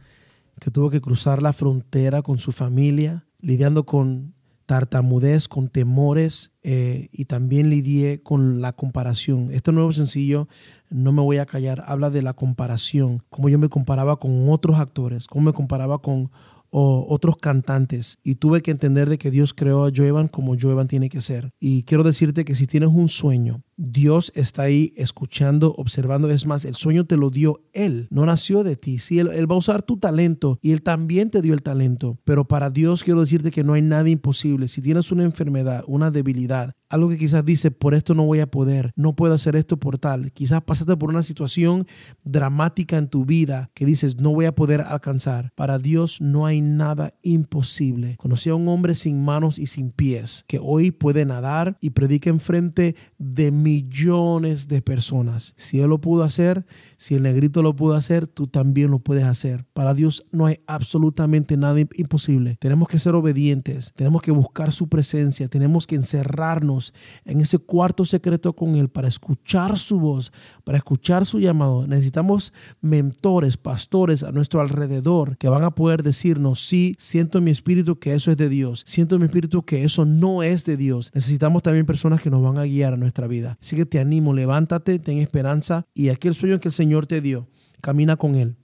que 0.61 0.71
tuvo 0.71 0.91
que 0.91 1.01
cruzar 1.01 1.41
la 1.41 1.55
frontera 1.55 2.23
con 2.23 2.39
su 2.39 2.53
familia, 2.53 3.25
lidiando 3.41 3.87
con 3.87 4.35
tartamudez, 4.67 5.49
con 5.49 5.69
temores 5.69 6.53
eh, 6.63 7.09
y 7.13 7.25
también 7.25 7.71
lidié 7.71 8.23
con 8.23 8.61
la 8.61 8.73
comparación. 8.73 9.51
Este 9.53 9.73
nuevo 9.73 9.93
sencillo, 9.93 10.49
no 10.91 11.13
me 11.13 11.23
voy 11.23 11.39
a 11.39 11.47
callar, 11.47 11.85
habla 11.87 12.11
de 12.11 12.23
la 12.23 12.35
comparación, 12.35 13.23
cómo 13.31 13.49
yo 13.49 13.59
me 13.59 13.69
comparaba 13.69 14.19
con 14.19 14.49
otros 14.51 14.79
actores, 14.79 15.29
cómo 15.29 15.47
me 15.47 15.53
comparaba 15.53 15.99
con 15.99 16.31
o 16.79 17.07
otros 17.09 17.39
cantantes 17.39 18.19
y 18.23 18.35
tuve 18.35 18.61
que 18.61 18.71
entender 18.71 19.09
de 19.09 19.17
que 19.17 19.31
Dios 19.31 19.55
creó 19.55 19.87
a 19.87 19.91
Joevan 19.91 20.29
como 20.29 20.59
Joevan 20.61 20.89
tiene 20.89 21.09
que 21.09 21.23
ser. 21.23 21.55
Y 21.59 21.85
quiero 21.85 22.05
decirte 22.05 22.45
que 22.45 22.55
si 22.55 22.67
tienes 22.67 22.91
un 22.91 23.09
sueño, 23.09 23.63
Dios 23.79 24.31
está 24.35 24.65
ahí 24.65 24.93
escuchando, 24.95 25.75
observando. 25.79 26.31
Es 26.31 26.45
más, 26.45 26.67
el 26.67 26.75
sueño 26.75 27.07
te 27.07 27.17
lo 27.17 27.31
dio 27.31 27.63
Él, 27.73 28.09
no 28.11 28.27
nació 28.27 28.63
de 28.63 28.77
ti. 28.77 28.99
Sí, 28.99 29.19
él, 29.19 29.31
él, 29.33 29.51
va 29.51 29.55
a 29.55 29.59
usar 29.59 29.83
tu 29.83 29.97
talento 29.97 30.59
y 30.61 30.73
Él 30.73 30.83
también 30.83 31.31
te 31.31 31.41
dio 31.41 31.55
el 31.55 31.63
talento. 31.63 32.19
Pero 32.25 32.47
para 32.47 32.69
Dios 32.69 33.05
quiero 33.05 33.23
decirte 33.23 33.51
que 33.51 33.65
no 33.65 33.73
hay 33.73 33.81
nada 33.81 34.11
imposible. 34.11 34.69
Si 34.69 34.83
tienes 34.83 35.11
una 35.11 35.25
enfermedad, 35.25 35.83
una 35.87 36.11
debilidad, 36.11 36.75
algo 36.89 37.09
que 37.09 37.19
quizás 37.19 37.45
dice, 37.45 37.71
por 37.71 37.95
esto 37.95 38.15
no 38.15 38.25
voy 38.25 38.41
a 38.41 38.51
poder, 38.51 38.93
no 38.97 39.17
puedo 39.17 39.35
hacer 39.35 39.57
esto 39.57 39.79
por 39.79 39.99
tal. 39.99 40.33
Quizás 40.33 40.63
pasaste 40.63 40.97
por 40.97 41.11
una 41.11 41.23
situación 41.23 41.87
dramática 42.25 42.97
en 42.97 43.09
tu 43.09 43.25
vida 43.25 43.71
que 43.75 43.87
dices, 43.87 44.19
no 44.21 44.31
voy 44.31 44.47
a 44.47 44.55
poder 44.55 44.81
alcanzar. 44.81 45.53
Para 45.55 45.79
Dios 45.79 46.21
no 46.21 46.47
hay 46.47 46.61
nada 46.61 47.15
imposible. 47.23 48.17
Conocí 48.19 48.51
a 48.51 48.55
un 48.55 48.69
hombre 48.69 48.95
sin 48.95 49.25
manos 49.25 49.59
y 49.59 49.67
sin 49.67 49.91
pies 49.91 50.45
que 50.47 50.59
hoy 50.63 50.91
puede 50.91 51.25
nadar 51.25 51.77
y 51.81 51.91
predica 51.91 52.31
enfrente 52.31 52.95
de 53.19 53.51
millones 53.51 54.69
de 54.69 54.83
personas. 54.83 55.55
Si 55.57 55.81
Él 55.81 55.91
lo 55.91 56.01
pudo 56.01 56.23
hacer, 56.23 56.67
si 56.97 57.15
el 57.15 57.23
negrito 57.23 57.63
lo 57.63 57.75
pudo 57.75 57.95
hacer, 57.95 58.27
tú 58.27 58.47
también 58.47 58.91
lo 58.91 59.01
puedes 59.01 59.25
hacer. 59.25 59.65
Para 59.73 59.95
Dios 59.95 60.25
no 60.31 60.47
hay 60.47 60.61
absolutamente 60.67 61.57
nada 61.57 61.81
imposible. 61.81 62.57
Tenemos 62.61 62.89
que 62.89 62.99
ser 62.99 63.15
obedientes, 63.15 63.93
tenemos 63.95 64.23
que 64.23 64.31
buscar 64.31 64.73
su 64.73 64.89
presencia, 64.89 65.49
tenemos 65.49 65.87
que 65.87 65.97
encerrarnos 65.97 66.76
en 67.25 67.41
ese 67.41 67.59
cuarto 67.59 68.05
secreto 68.05 68.53
con 68.55 68.77
Él 68.77 68.89
para 68.89 69.09
escuchar 69.09 69.79
su 69.79 69.99
voz, 69.99 70.33
para 70.65 70.79
escuchar 70.79 71.27
su 71.27 71.39
llamado. 71.39 71.87
Necesitamos 71.87 72.53
mentores, 72.81 73.57
pastores 73.57 74.23
a 74.23 74.33
nuestro 74.33 74.61
alrededor 74.61 75.37
que 75.39 75.49
van 75.49 75.65
a 75.65 75.75
poder 75.75 76.03
decirnos, 76.03 76.61
sí, 76.61 76.95
siento 76.99 77.39
en 77.39 77.45
mi 77.45 77.51
espíritu 77.51 77.99
que 77.99 78.15
eso 78.15 78.31
es 78.31 78.37
de 78.37 78.49
Dios, 78.49 78.83
siento 78.87 79.17
en 79.17 79.23
mi 79.23 79.27
espíritu 79.27 79.63
que 79.63 79.85
eso 79.85 80.05
no 80.05 80.43
es 80.43 80.65
de 80.65 80.77
Dios. 80.77 81.11
Necesitamos 81.15 81.63
también 81.63 81.87
personas 81.87 82.21
que 82.21 82.31
nos 82.31 82.43
van 82.43 82.59
a 82.59 82.65
guiar 82.65 82.95
a 82.95 82.97
nuestra 82.97 83.27
vida. 83.27 83.59
Así 83.61 83.77
que 83.77 83.87
te 83.87 83.99
animo, 83.99 84.33
levántate, 84.33 84.99
ten 84.99 85.19
esperanza 85.19 85.87
y 85.95 86.09
aquel 86.09 86.35
sueño 86.35 86.61
que 86.61 86.69
el 86.69 86.75
Señor 86.75 87.07
te 87.07 87.21
dio. 87.21 87.49
Camina 87.81 88.17
con 88.17 88.35
Él. 88.35 88.57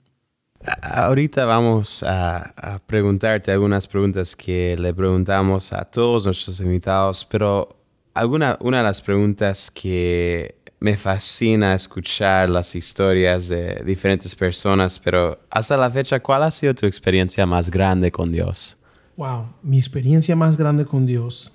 Ahorita 0.81 1.45
vamos 1.45 2.03
a, 2.07 2.79
preguntarte 2.85 3.51
algunas 3.51 3.87
preguntas 3.87 4.35
que 4.35 4.77
le 4.79 4.93
preguntamos 4.93 5.73
a 5.73 5.83
todos 5.83 6.25
nuestros 6.25 6.61
invitados, 6.61 7.27
pero 7.29 7.82
alguna 8.13 8.57
una 8.61 8.77
de 8.77 8.83
las 8.83 9.01
preguntas 9.01 9.71
que 9.71 10.55
me 10.79 10.97
fascina 10.97 11.73
escuchar 11.73 12.49
las 12.49 12.75
historias 12.75 13.47
de 13.47 13.81
diferentes 13.85 14.35
personas, 14.35 14.99
pero 14.99 15.39
hasta 15.49 15.77
la 15.77 15.89
fecha, 15.89 16.19
¿cuál 16.19 16.43
ha 16.43 16.51
sido 16.51 16.75
tu 16.75 16.85
experiencia 16.85 17.45
más 17.45 17.71
grande 17.71 18.11
con 18.11 18.31
Dios? 18.31 18.77
Wow, 19.15 19.47
mi 19.61 19.77
experiencia 19.77 20.35
más 20.35 20.57
grande 20.57 20.85
con 20.85 21.05
Dios 21.05 21.53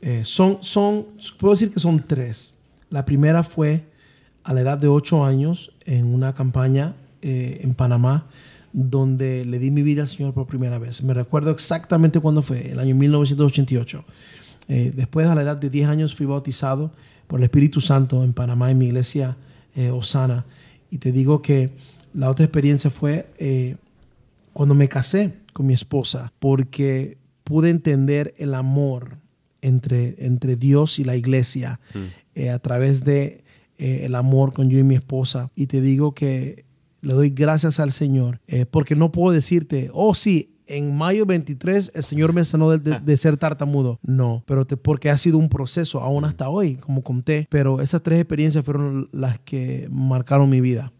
eh, 0.00 0.22
son, 0.24 0.58
son, 0.62 1.06
puedo 1.38 1.54
decir 1.54 1.72
que 1.72 1.78
son 1.78 2.02
tres. 2.04 2.54
La 2.90 3.04
primera 3.04 3.42
fue 3.42 3.84
a 4.42 4.52
la 4.52 4.62
edad 4.62 4.78
de 4.78 4.88
ocho 4.88 5.24
años 5.24 5.72
en 5.84 6.12
una 6.12 6.34
campaña 6.34 6.94
eh, 7.22 7.60
en 7.62 7.74
Panamá 7.74 8.26
donde 8.72 9.44
le 9.44 9.58
di 9.58 9.70
mi 9.70 9.82
vida 9.82 10.02
al 10.02 10.08
Señor 10.08 10.34
por 10.34 10.46
primera 10.46 10.78
vez. 10.78 11.02
Me 11.02 11.14
recuerdo 11.14 11.50
exactamente 11.50 12.20
cuándo 12.20 12.42
fue, 12.42 12.70
el 12.70 12.78
año 12.78 12.94
1988. 12.94 14.04
Eh, 14.68 14.92
después, 14.94 15.26
a 15.26 15.34
la 15.34 15.42
edad 15.42 15.56
de 15.56 15.70
10 15.70 15.88
años, 15.88 16.14
fui 16.14 16.26
bautizado 16.26 16.92
por 17.26 17.40
el 17.40 17.44
Espíritu 17.44 17.80
Santo 17.80 18.22
en 18.24 18.32
Panamá, 18.32 18.70
en 18.70 18.78
mi 18.78 18.86
iglesia 18.86 19.36
eh, 19.74 19.90
Osana. 19.90 20.44
Y 20.90 20.98
te 20.98 21.12
digo 21.12 21.42
que 21.42 21.72
la 22.14 22.30
otra 22.30 22.44
experiencia 22.44 22.90
fue 22.90 23.26
cuando 24.52 24.74
me 24.74 24.88
casé 24.88 25.34
con 25.52 25.66
mi 25.66 25.74
esposa, 25.74 26.32
porque 26.38 27.18
pude 27.44 27.70
entender 27.70 28.34
el 28.38 28.54
amor 28.54 29.18
entre, 29.60 30.16
entre 30.24 30.56
Dios 30.56 30.98
y 30.98 31.04
la 31.04 31.16
iglesia 31.16 31.80
mm. 31.94 32.48
a 32.48 32.58
través 32.58 33.04
de 33.04 33.44
eh, 33.78 34.06
el 34.06 34.16
amor 34.16 34.52
con 34.52 34.68
yo 34.68 34.78
y 34.78 34.82
mi 34.82 34.96
esposa. 34.96 35.52
Y 35.54 35.68
te 35.68 35.80
digo 35.80 36.12
que 36.12 36.64
le 37.00 37.14
doy 37.14 37.30
gracias 37.30 37.78
al 37.78 37.92
Señor, 37.92 38.40
eh, 38.48 38.66
porque 38.66 38.96
no 38.96 39.12
puedo 39.12 39.32
decirte, 39.32 39.88
oh 39.92 40.16
sí, 40.16 40.56
en 40.68 40.96
mayo 40.96 41.26
23 41.26 41.92
el 41.94 42.02
Señor 42.04 42.32
me 42.32 42.44
sanó 42.44 42.76
de, 42.76 43.16
ser 43.16 43.36
tartamudo. 43.36 43.98
No, 44.02 44.44
pero 44.46 44.66
porque 44.66 45.10
ha 45.10 45.16
sido 45.16 45.38
un 45.38 45.48
proceso 45.48 46.00
aún 46.00 46.24
hasta 46.24 46.48
hoy, 46.48 46.76
como 46.76 47.02
conté. 47.02 47.46
Pero 47.50 47.80
esas 47.80 48.02
tres 48.02 48.20
experiencias 48.20 48.64
fueron 48.64 49.08
las 49.12 49.38
que 49.40 49.88
marcaron 49.90 50.48
mi 50.48 50.60
vida. 50.60 50.92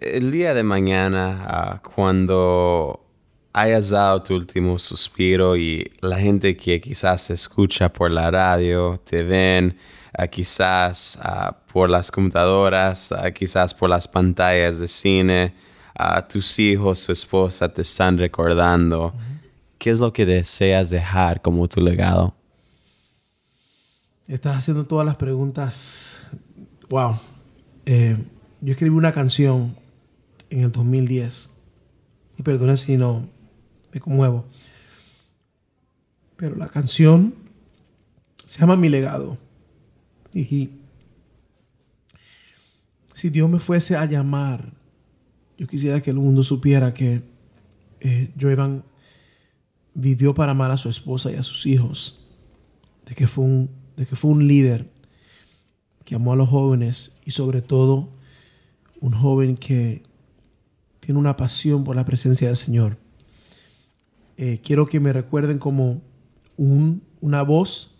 El 0.00 0.32
día 0.32 0.54
de 0.54 0.62
mañana, 0.62 1.44
ah, 1.46 1.82
cuando 1.82 3.04
hayas 3.52 3.90
dado 3.90 4.22
tu 4.22 4.34
último 4.34 4.78
suspiro 4.78 5.56
y 5.56 5.92
la 6.00 6.18
gente 6.18 6.56
que 6.56 6.80
quizás 6.80 7.26
te 7.26 7.34
escucha 7.34 7.92
por 7.92 8.10
la 8.10 8.30
radio, 8.30 9.00
te 9.04 9.22
ven, 9.22 9.76
quizás 10.30 11.18
por 11.72 11.90
las 11.90 12.10
computadoras, 12.10 13.12
quizás 13.34 13.74
por 13.74 13.90
las 13.90 14.08
pantallas 14.08 14.78
de 14.78 14.88
cine, 14.88 15.54
a 15.94 16.26
tus 16.26 16.58
hijos, 16.58 17.06
tu 17.06 17.12
esposa 17.12 17.72
te 17.72 17.82
están 17.82 18.18
recordando. 18.18 19.14
¿Qué 19.78 19.90
es 19.90 19.98
lo 19.98 20.12
que 20.12 20.26
deseas 20.26 20.90
dejar 20.90 21.42
como 21.42 21.68
tu 21.68 21.80
legado? 21.80 22.34
Estás 24.26 24.56
haciendo 24.56 24.86
todas 24.86 25.04
las 25.04 25.16
preguntas. 25.16 26.30
Wow. 26.88 27.18
Eh, 27.84 28.16
yo 28.60 28.72
escribí 28.72 28.94
una 28.94 29.12
canción 29.12 29.76
en 30.50 30.60
el 30.60 30.72
2010. 30.72 31.50
Y 32.38 32.42
perdona 32.42 32.76
si 32.76 32.96
no 32.96 33.28
me 33.92 34.00
conmuevo. 34.00 34.44
Pero 36.36 36.56
la 36.56 36.68
canción 36.68 37.34
Se 38.46 38.60
llama 38.60 38.76
Mi 38.76 38.88
legado. 38.88 39.38
Y 40.34 40.70
si 43.14 43.30
Dios 43.30 43.48
me 43.48 43.58
fuese 43.58 43.96
a 43.96 44.04
llamar, 44.04 44.72
yo 45.58 45.66
quisiera 45.66 46.00
que 46.00 46.10
el 46.10 46.16
mundo 46.16 46.42
supiera 46.42 46.94
que 46.94 47.22
eh, 48.00 48.32
vivió 49.94 50.34
para 50.34 50.52
amar 50.52 50.70
a 50.70 50.76
su 50.76 50.88
esposa 50.88 51.30
y 51.30 51.36
a 51.36 51.42
sus 51.42 51.66
hijos, 51.66 52.24
de 53.06 53.14
que 53.14 53.26
fue 53.26 53.44
un, 53.44 53.70
de 53.96 54.06
que 54.06 54.16
fue 54.16 54.30
un 54.30 54.46
líder 54.46 54.90
que 56.04 56.14
amó 56.14 56.32
a 56.32 56.36
los 56.36 56.48
jóvenes 56.48 57.16
y 57.24 57.30
sobre 57.30 57.62
todo 57.62 58.08
un 59.00 59.12
joven 59.12 59.56
que 59.56 60.02
tiene 61.00 61.18
una 61.18 61.36
pasión 61.36 61.84
por 61.84 61.96
la 61.96 62.04
presencia 62.04 62.46
del 62.46 62.56
Señor. 62.56 62.96
Eh, 64.36 64.60
quiero 64.62 64.86
que 64.86 65.00
me 65.00 65.12
recuerden 65.12 65.58
como 65.58 66.00
un, 66.56 67.02
una 67.20 67.42
voz 67.42 67.96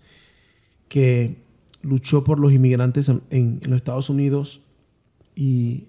que 0.89 1.43
luchó 1.83 2.23
por 2.23 2.39
los 2.39 2.53
inmigrantes 2.53 3.09
en, 3.09 3.61
los 3.65 3.77
Estados 3.77 4.09
Unidos 4.09 4.63
y 5.35 5.89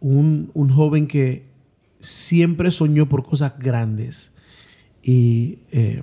un, 0.00 0.70
joven 0.70 1.06
que 1.06 1.46
siempre 2.00 2.70
soñó 2.70 3.06
por 3.06 3.22
cosas 3.22 3.58
grandes. 3.58 4.32
Y 5.02 5.60
eh, 5.70 6.02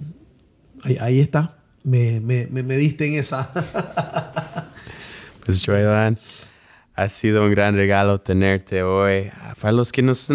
ahí, 0.99 1.19
está, 1.19 1.57
me, 1.83 2.19
me, 2.19 2.47
me, 2.47 2.77
diste 2.77 3.07
en 3.07 3.15
esa. 3.15 3.51
pues 5.45 5.63
Joylan, 5.65 6.17
ha 6.95 7.09
sido 7.09 7.43
un 7.43 7.51
gran 7.51 7.75
regalo 7.75 8.19
tenerte 8.19 8.81
hoy. 8.83 9.31
Para 9.61 9.71
los 9.71 9.91
que 9.91 10.01
nos, 10.01 10.27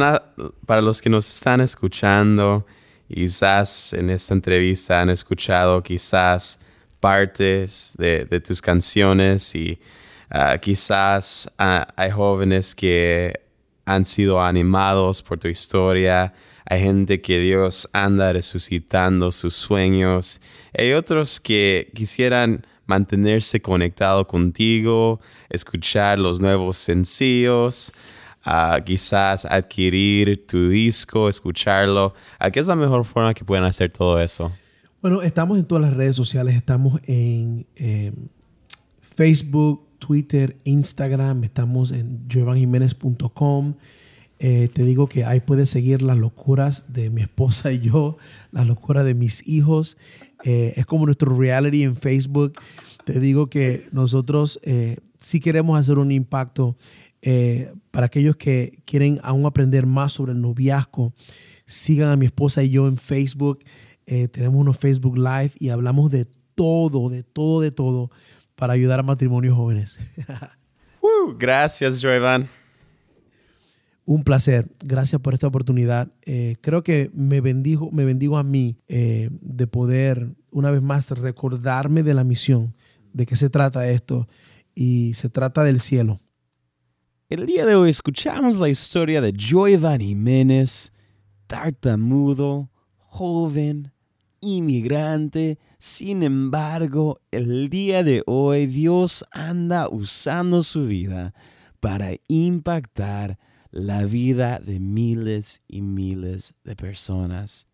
para 0.67 0.81
los 0.81 1.03
que 1.03 1.11
nos 1.11 1.29
están 1.29 1.61
escuchando, 1.61 2.67
quizás 3.13 3.93
en 3.93 4.11
esta 4.11 4.35
entrevista 4.35 5.01
han 5.01 5.11
escuchado 5.11 5.83
quizás 5.83 6.59
partes 7.01 7.95
de, 7.99 8.41
tus 8.41 8.63
canciones 8.63 9.55
y 9.57 9.79
ah, 10.31 10.57
quizás 10.59 11.51
ah, 11.59 11.87
hay 11.97 12.13
jóvenes 12.13 12.77
que 12.77 13.42
han 13.85 14.05
sido 14.05 14.43
animados 14.43 15.23
por 15.23 15.39
tu 15.39 15.49
historia. 15.49 16.33
Hay 16.65 16.81
gente 16.81 17.21
que 17.21 17.39
Dios 17.39 17.89
anda 17.93 18.33
resucitando 18.33 19.33
sus 19.33 19.55
sueños. 19.55 20.41
Hay 20.77 20.93
otros 20.93 21.41
que 21.41 21.91
quisieran 21.95 22.65
mantenerse 22.87 23.61
conectado 23.61 24.27
contigo, 24.27 25.21
escuchar 25.49 26.19
los 26.19 26.41
nuevos 26.41 26.77
sencillos, 26.77 27.93
ah, 28.45 28.79
quizás 28.85 29.45
adquirir 29.45 30.47
tu 30.47 30.69
disco, 30.69 31.29
escucharlo. 31.29 32.15
¿A 32.39 32.51
qué 32.51 32.61
es 32.61 32.67
la 32.67 32.77
mejor 32.77 33.05
forma 33.05 33.35
que 33.35 33.45
pueden 33.45 33.65
hacer 33.65 33.91
todo 33.91 34.21
eso? 34.21 34.53
Bueno, 35.01 35.23
estamos 35.23 35.59
en 35.59 35.65
todas 35.65 35.83
las 35.83 35.95
redes 35.95 36.15
sociales, 36.15 36.55
estamos 36.55 37.01
en 37.07 37.67
em, 37.77 38.15
Facebook, 39.01 39.89
Twitter, 40.03 40.57
Instagram, 40.65 41.45
estamos 41.45 41.93
en 41.93 42.27
joevanjiménez.com. 42.29 43.75
Eh, 44.41 44.69
te 44.73 44.83
digo 44.83 45.07
que 45.07 45.25
ahí 45.25 45.39
puedes 45.39 45.71
seguir 45.71 46.03
las 46.03 46.19
locuras 46.19 46.93
de 46.93 47.09
mi 47.09 47.23
esposa 47.23 47.71
y 47.73 47.79
yo, 47.79 48.17
las 48.51 48.67
locuras 48.67 49.05
de 49.05 49.15
mis 49.15 49.47
hijos. 49.47 49.97
Eh, 50.43 50.73
es 50.75 50.87
como 50.87 51.07
nuestro 51.07 51.37
reality 51.37 51.85
en 51.85 51.95
Facebook. 51.95 52.55
Te 53.05 53.21
digo 53.21 53.49
que 53.49 53.87
nosotros 53.93 54.59
eh, 54.65 54.97
sí 55.21 55.39
queremos 55.39 55.79
hacer 55.79 55.99
un 55.99 56.11
impacto 56.11 56.77
para 57.93 58.07
aquellos 58.07 58.35
que 58.35 58.81
quieren 58.85 59.21
aún 59.23 59.47
aprender 59.47 59.87
más 59.87 60.15
sobre 60.15 60.33
el 60.33 60.41
noviazgo. 60.41 61.13
Sigan 61.65 62.09
a 62.09 62.17
mi 62.17 62.27
esposa 62.27 62.65
y 62.65 62.71
yo 62.71 62.89
en 62.89 62.97
Facebook. 62.97 63.61
tenemos 64.05 64.61
unos 64.61 64.77
Facebook 64.77 65.17
Live 65.17 65.53
y 65.61 65.69
hablamos 65.69 66.11
de 66.11 66.27
todo, 66.57 67.09
de 67.09 67.23
todo, 67.23 67.61
de 67.61 67.71
todo 67.71 68.11
para 68.63 68.75
ayudar 68.75 69.01
a 69.01 69.03
matrimonios 69.03 69.57
jóvenes. 69.57 69.99
uh, 71.03 71.37
gracias, 71.37 72.01
Joevan. 72.01 72.49
Un 74.05 74.23
placer. 74.23 74.71
Gracias 74.79 75.21
por 75.21 75.35
esta 75.35 75.49
oportunidad. 75.49 76.13
Eh, 76.23 76.55
creo 76.61 76.85
que 76.85 77.11
me 77.13 77.41
bendigo, 77.41 77.91
me 77.91 78.05
bendigo 78.05 78.39
a 78.39 78.45
mí 78.45 78.79
eh, 78.87 79.31
de 79.33 79.67
poder 79.67 80.37
una 80.53 80.71
vez 80.71 80.81
más 80.81 81.11
recordarme 81.11 82.05
de 82.05 82.15
la 82.15 82.23
misión, 82.23 82.77
de 83.13 83.27
qué 83.27 83.35
se 83.35 83.51
trata 83.51 83.89
esto 83.89 84.29
y 84.77 85.15
se 85.15 85.29
trata 85.29 85.65
del 85.65 85.81
cielo. 85.81 86.21
El 87.29 87.47
día 87.47 87.67
de 87.67 87.75
hoy 87.75 87.91
escuchamos 87.91 88.59
la 88.59 88.69
historia 88.69 89.21
de 89.21 89.35
Joyvan 89.37 89.99
Jiménez, 89.99 90.93
tartamudo, 91.49 92.71
joven, 92.97 93.91
inmigrante. 94.43 95.59
Sin 95.79 96.23
embargo, 96.23 97.21
el 97.31 97.71
día 97.71 98.03
de 98.03 98.23
hoy 98.27 98.67
Dios 98.67 99.25
anda 99.33 99.89
usando 99.89 100.63
su 100.63 100.87
vida 100.87 101.33
para 101.81 102.11
impactar 102.29 103.39
la 103.71 104.05
vida 104.05 104.59
de 104.59 104.79
miles 104.79 105.63
y 105.67 105.81
miles 105.81 106.55
de 106.63 106.77
personas. 106.77 107.67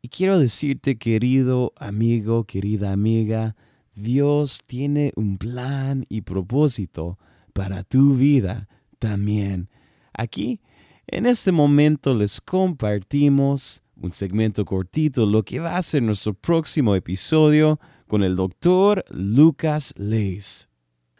Y 0.00 0.08
quiero 0.08 0.38
decirte, 0.38 0.96
querido 0.96 1.72
amigo, 1.76 2.44
querida 2.44 2.92
amiga, 2.92 3.56
Dios 3.94 4.60
tiene 4.66 5.12
un 5.16 5.36
plan 5.38 6.06
y 6.08 6.22
propósito 6.22 7.18
para 7.52 7.84
tu 7.84 8.14
vida 8.14 8.68
también. 8.98 9.68
Aquí, 10.12 10.60
en 11.06 11.26
este 11.26 11.52
momento, 11.52 12.14
les 12.14 12.40
compartimos 12.40 13.81
un 14.02 14.12
segmento 14.12 14.64
cortito, 14.64 15.26
lo 15.26 15.44
que 15.44 15.60
va 15.60 15.76
a 15.76 15.82
ser 15.82 16.02
nuestro 16.02 16.34
próximo 16.34 16.94
episodio 16.96 17.78
con 18.08 18.24
el 18.24 18.36
doctor 18.36 19.04
Lucas 19.10 19.94
Leis. 19.96 20.68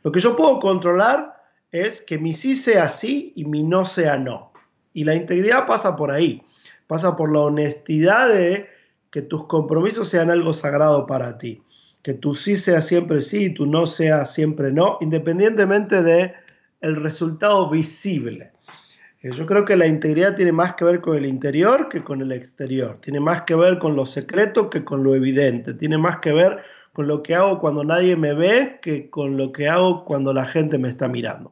Lo 0.03 0.11
que 0.11 0.21
yo 0.21 0.37
puedo 0.37 0.59
controlar 0.59 1.37
es 1.71 2.03
que 2.03 2.19
mi 2.19 2.33
sí 2.33 2.55
sea 2.55 2.89
sí 2.89 3.33
y 3.37 3.45
mi 3.45 3.63
no 3.63 3.85
sea 3.85 4.19
no. 4.19 4.53
Y 4.93 5.05
la 5.05 5.15
integridad 5.15 5.67
pasa 5.67 5.97
por 5.97 6.11
ahí, 6.11 6.43
pasa 6.87 7.17
por 7.17 7.33
la 7.33 7.41
honestidad 7.41 8.29
de 8.29 8.67
que 9.11 9.23
tus 9.23 9.47
compromisos 9.47 10.09
sean 10.09 10.31
algo 10.31 10.53
sagrado 10.53 11.07
para 11.07 11.39
ti, 11.39 11.63
que 12.03 12.15
tu 12.15 12.35
sí 12.35 12.57
sea 12.57 12.81
siempre 12.81 13.21
sí 13.21 13.45
y 13.45 13.55
tu 13.55 13.67
no 13.67 13.87
sea 13.87 14.25
siempre 14.25 14.73
no, 14.73 14.99
independientemente 15.01 16.03
de 16.03 16.35
el 16.81 16.97
resultado 16.97 17.71
visible. 17.71 18.53
Eh, 19.23 19.31
yo 19.33 19.47
creo 19.47 19.65
que 19.65 19.77
la 19.77 19.87
integridad 19.87 20.35
tiene 20.35 20.53
más 20.53 20.75
que 20.75 20.85
ver 20.85 21.01
con 21.01 21.17
el 21.17 21.27
interior 21.27 21.89
que 21.89 22.03
con 22.03 22.21
el 22.21 22.33
exterior, 22.33 22.99
tiene 23.01 23.21
más 23.21 23.43
que 23.43 23.55
ver 23.55 23.79
con 23.79 23.95
lo 23.97 24.05
secreto 24.05 24.69
que 24.69 24.85
con 24.85 25.05
lo 25.05 25.15
evidente, 25.15 25.75
tiene 25.75 25.97
más 25.97 26.19
que 26.19 26.33
ver 26.33 26.59
con 26.93 27.07
lo 27.07 27.23
que 27.23 27.35
hago 27.35 27.59
cuando 27.61 27.85
nadie 27.85 28.17
me 28.17 28.35
ve 28.35 28.79
que 28.83 29.09
con 29.11 29.37
lo 29.37 29.53
que 29.53 29.69
hago 29.69 30.05
cuando 30.05 30.35
la 30.35 30.45
gente 30.45 30.79
me 30.79 30.89
está 30.89 31.09
mirando. 31.09 31.51